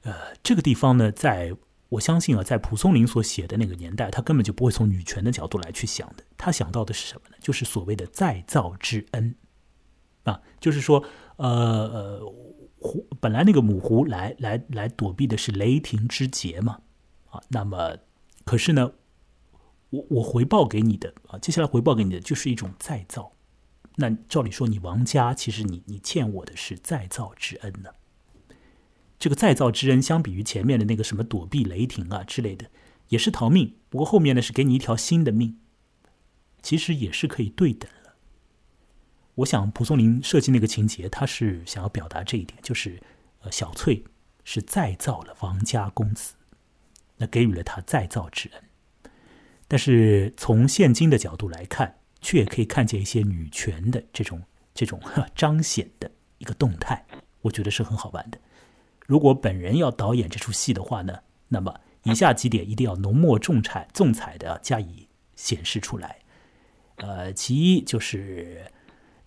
[0.02, 1.56] 呃，这个地方呢，在。
[1.90, 6.24] 我相信啊，在蒲松龄所写的那个年代，他根本就不会从女权的角度来去想的。
[6.36, 7.36] 他想到的是什么呢？
[7.40, 9.36] 就是所谓的再造之恩
[10.24, 11.04] 啊，就是说，
[11.36, 12.32] 呃呃，
[12.78, 16.80] 狐本来那个母狐来来来躲避的是雷霆之劫嘛，
[17.30, 17.96] 啊，那么
[18.44, 18.92] 可是呢，
[19.90, 23.32] 我我回报给你的啊，接下来回报给你的就是一种再造。
[23.96, 27.90] 那照理说，你王家其实你你欠我的是再造之恩呢。
[29.18, 32.66] 这个再造之恩，相比于前面的那个什么躲避雷霆啊之类的，
[33.08, 33.76] 也是逃命。
[33.88, 35.58] 不过后面呢是给你一条新的命，
[36.60, 37.88] 其实也是可以对等。
[39.36, 43.00] 我想蒲松龄设计那个情节，他是想要表达这一点，就是
[43.40, 44.04] 呃小翠
[44.44, 46.34] 是再造了王家公子，
[47.16, 48.62] 那给予了他再造之恩。
[49.66, 55.00] 但是从现今的角度来看，却可以看见一些女权的这种这种
[55.34, 57.04] 彰显的一个动态，
[57.40, 58.38] 我觉得是很好玩的。
[59.06, 61.18] 如果本人要导演这出戏的话呢，
[61.48, 61.74] 那么
[62.04, 66.18] 以下几点一定要浓墨重彩、重彩的加以显示出来。
[66.96, 68.70] 呃，其一就是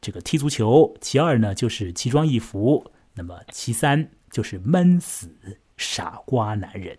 [0.07, 5.29] 这个踢足球，其二呢就是奇装异服，那么其三就是闷死
[5.75, 6.97] 傻瓜男人。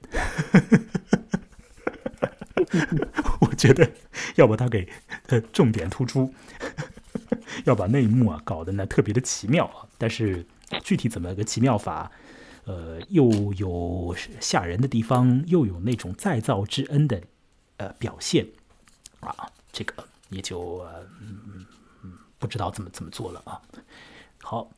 [3.41, 3.91] 我觉得
[4.35, 4.87] 要把它给
[5.29, 6.31] 呃重点突出，
[7.65, 9.89] 要把那一幕啊搞得呢特别的奇妙啊。
[9.97, 10.45] 但是
[10.85, 12.13] 具体怎么个奇妙法？
[12.67, 17.19] 呃，又有吓人的地方，又有那种再造之恩的
[17.79, 18.47] 呃表现，
[19.21, 20.87] 啊，这个也就
[22.39, 23.61] 不知道怎么怎么做了啊。
[24.43, 24.70] 好，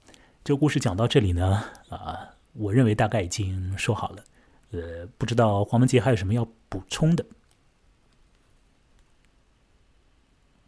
[0.42, 4.24] 这个故事讲到这里呢，啊，我认为大概已经说好了。
[4.72, 7.24] 呃，不知道黄文杰还有什么要补充的？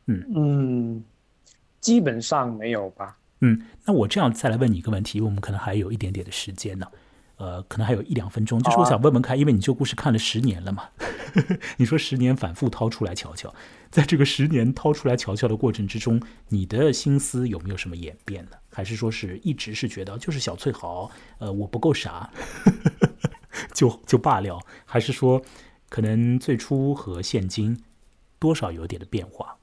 [0.07, 1.05] 嗯嗯，
[1.81, 3.17] 基本上没有吧。
[3.41, 6.87] 嗯，那我这样再来问你一个问题，因为我们可能还有一点点的时间呢，
[7.37, 10.85] 呃，可能还有一两分钟，就是我想问问看，因为你这个故事看了十年了嘛，
[11.77, 13.53] 你说十年反复掏出来瞧瞧，
[13.91, 18.53] 在这个十年掏出来瞧瞧的过程之中，你的心思有没有什么演变呢？
[18.71, 22.31] 还是说是一直是觉得就是小翠好，呃，我不够傻，
[23.75, 24.61] 就就罢了？
[24.85, 25.43] 还是说
[25.89, 27.79] 可能最初和现今
[28.39, 29.57] 多少有点的变化？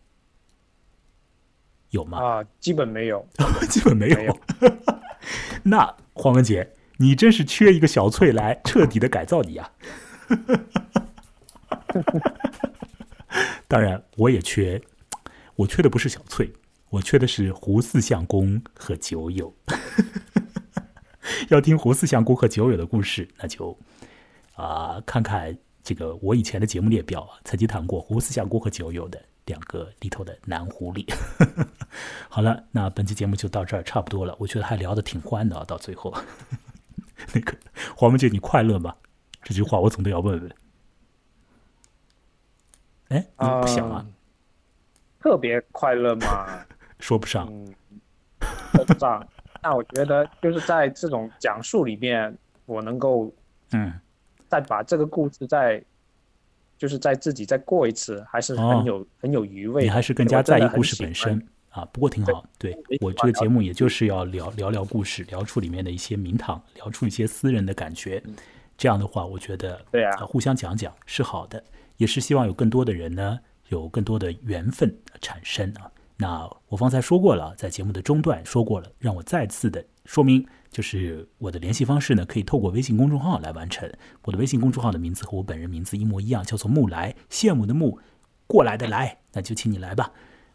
[1.91, 2.23] 有吗？
[2.23, 3.25] 啊，基本没有，
[3.67, 4.37] 基本没有。
[5.63, 6.71] 那黄文杰，
[7.01, 9.71] 你真是缺一个小翠来彻底的改造你呀！
[13.67, 14.81] 当然，我也缺，
[15.55, 16.51] 我缺的不是小翠，
[16.89, 19.53] 我缺的是胡四相公和酒友。
[21.49, 23.77] 要听胡四相公和酒友的故事，那就
[24.55, 29.23] 啊，看看这个我以前的节目列表，曾经谈过胡四相公和酒友的。
[29.45, 31.11] 两个里头的男狐狸，
[32.29, 34.35] 好了，那本期节目就到这儿差不多了。
[34.37, 36.13] 我觉得还聊得挺欢的啊，到最后，
[37.33, 37.55] 那个
[37.95, 38.95] 黄文杰，你快乐吗？
[39.43, 40.55] 这句话我总得要问问。
[43.09, 44.05] 哎，你不想啊？
[45.19, 46.65] 特别快乐吗？
[46.99, 47.47] 说不上，
[48.73, 49.27] 说不上。
[49.61, 53.33] 那我觉得就是在这种讲述里面，我能够
[53.71, 53.93] 嗯，
[54.47, 55.83] 再把这个故事再。
[56.77, 59.83] 就是在自己再过一次，还是很有很有余味。
[59.83, 62.45] 你还是更加在意故事本身啊，不过挺好。
[62.57, 68.21] 对我这个节目，也就是要聊聊聊故事，聊出里面的一些名堂，聊出一些私人的感觉。
[68.77, 71.63] 这样的话，我觉得对啊，互相讲讲是好的，
[71.97, 75.91] 也是希望有更多的人呢，有更多的缘分产生啊。
[76.17, 80.45] 那我方才说过了，在节目的中段说过了，让我再次的说明。
[80.71, 83.91] 就是我的联系方式呢，可以透过微信公众号来完成。
[84.21, 87.99] 我的微信公众号的名字和我本人名字一模一样，叫做木来，羡慕的慕，
[88.45, 90.11] 过来的来，那就请你来吧。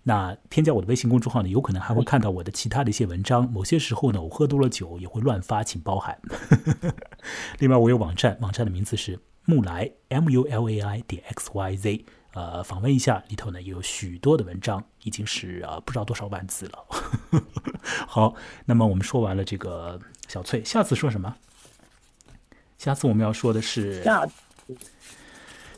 [0.07, 3.51] 那添加我的微信公众号呢，有可能还会看到我的其他的一些文章。
[3.51, 6.17] 某些时候呢，我喝多了酒也会乱发，请包涵。
[7.59, 12.05] 另外，我有网站，网站的名字是木来 M U L A I 点 X Y Z。
[12.35, 16.87] 呃，访问一下里头呢，有许多的文章，已经是呃不知道多少万字了。
[18.07, 18.35] 好，
[18.67, 19.99] 那么我们说完了这个
[20.29, 21.35] 小翠，下次说什么？
[22.77, 24.05] 下次我们要说的是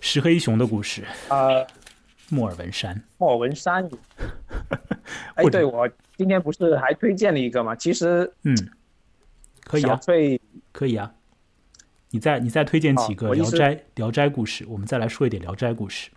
[0.01, 1.62] 石黑熊的故事啊，
[2.31, 3.03] 莫尔文山。
[3.18, 3.89] 莫尔文山。
[5.35, 7.74] 哎，对我今天不是还推荐了一个吗？
[7.74, 8.57] 其实，嗯，
[9.64, 10.01] 可以啊，
[10.72, 11.12] 可以啊。
[12.11, 16.11] 你再你再推荐几个《聊斋》《聊斋》故事，我们再来说一点《聊斋》故事。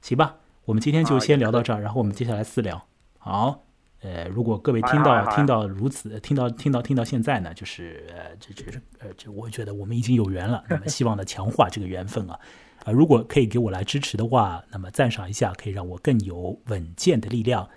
[0.00, 2.86] 行吧，我们今天就先聊到这儿，然后我们接下来私聊。
[3.18, 3.64] 好，
[4.02, 10.62] 呃，如果各位听到听到如此，听到听到听到现在呢，就是呃，这这是呃，这我觉得我们已经有缘了。
[10.68, 12.38] 那么希望呢，强化这个缘分啊，
[12.84, 17.68] 啊，如果可以给我来支持的话，那么赞赏一下，可以让我更有稳健的力量，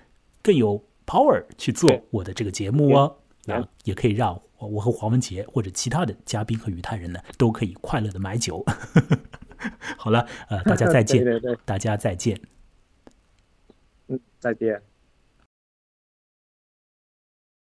[0.42, 3.18] 更有 power 去做我的这个节目哦。
[3.46, 8.64] 那也可以让我和黄文杰或者其他的嘉宾和语泰人呢，都可以快乐的买酒。
[9.98, 12.40] 好了，呃，大家再见， 对对对，大家再见，
[14.08, 14.82] 嗯，再见。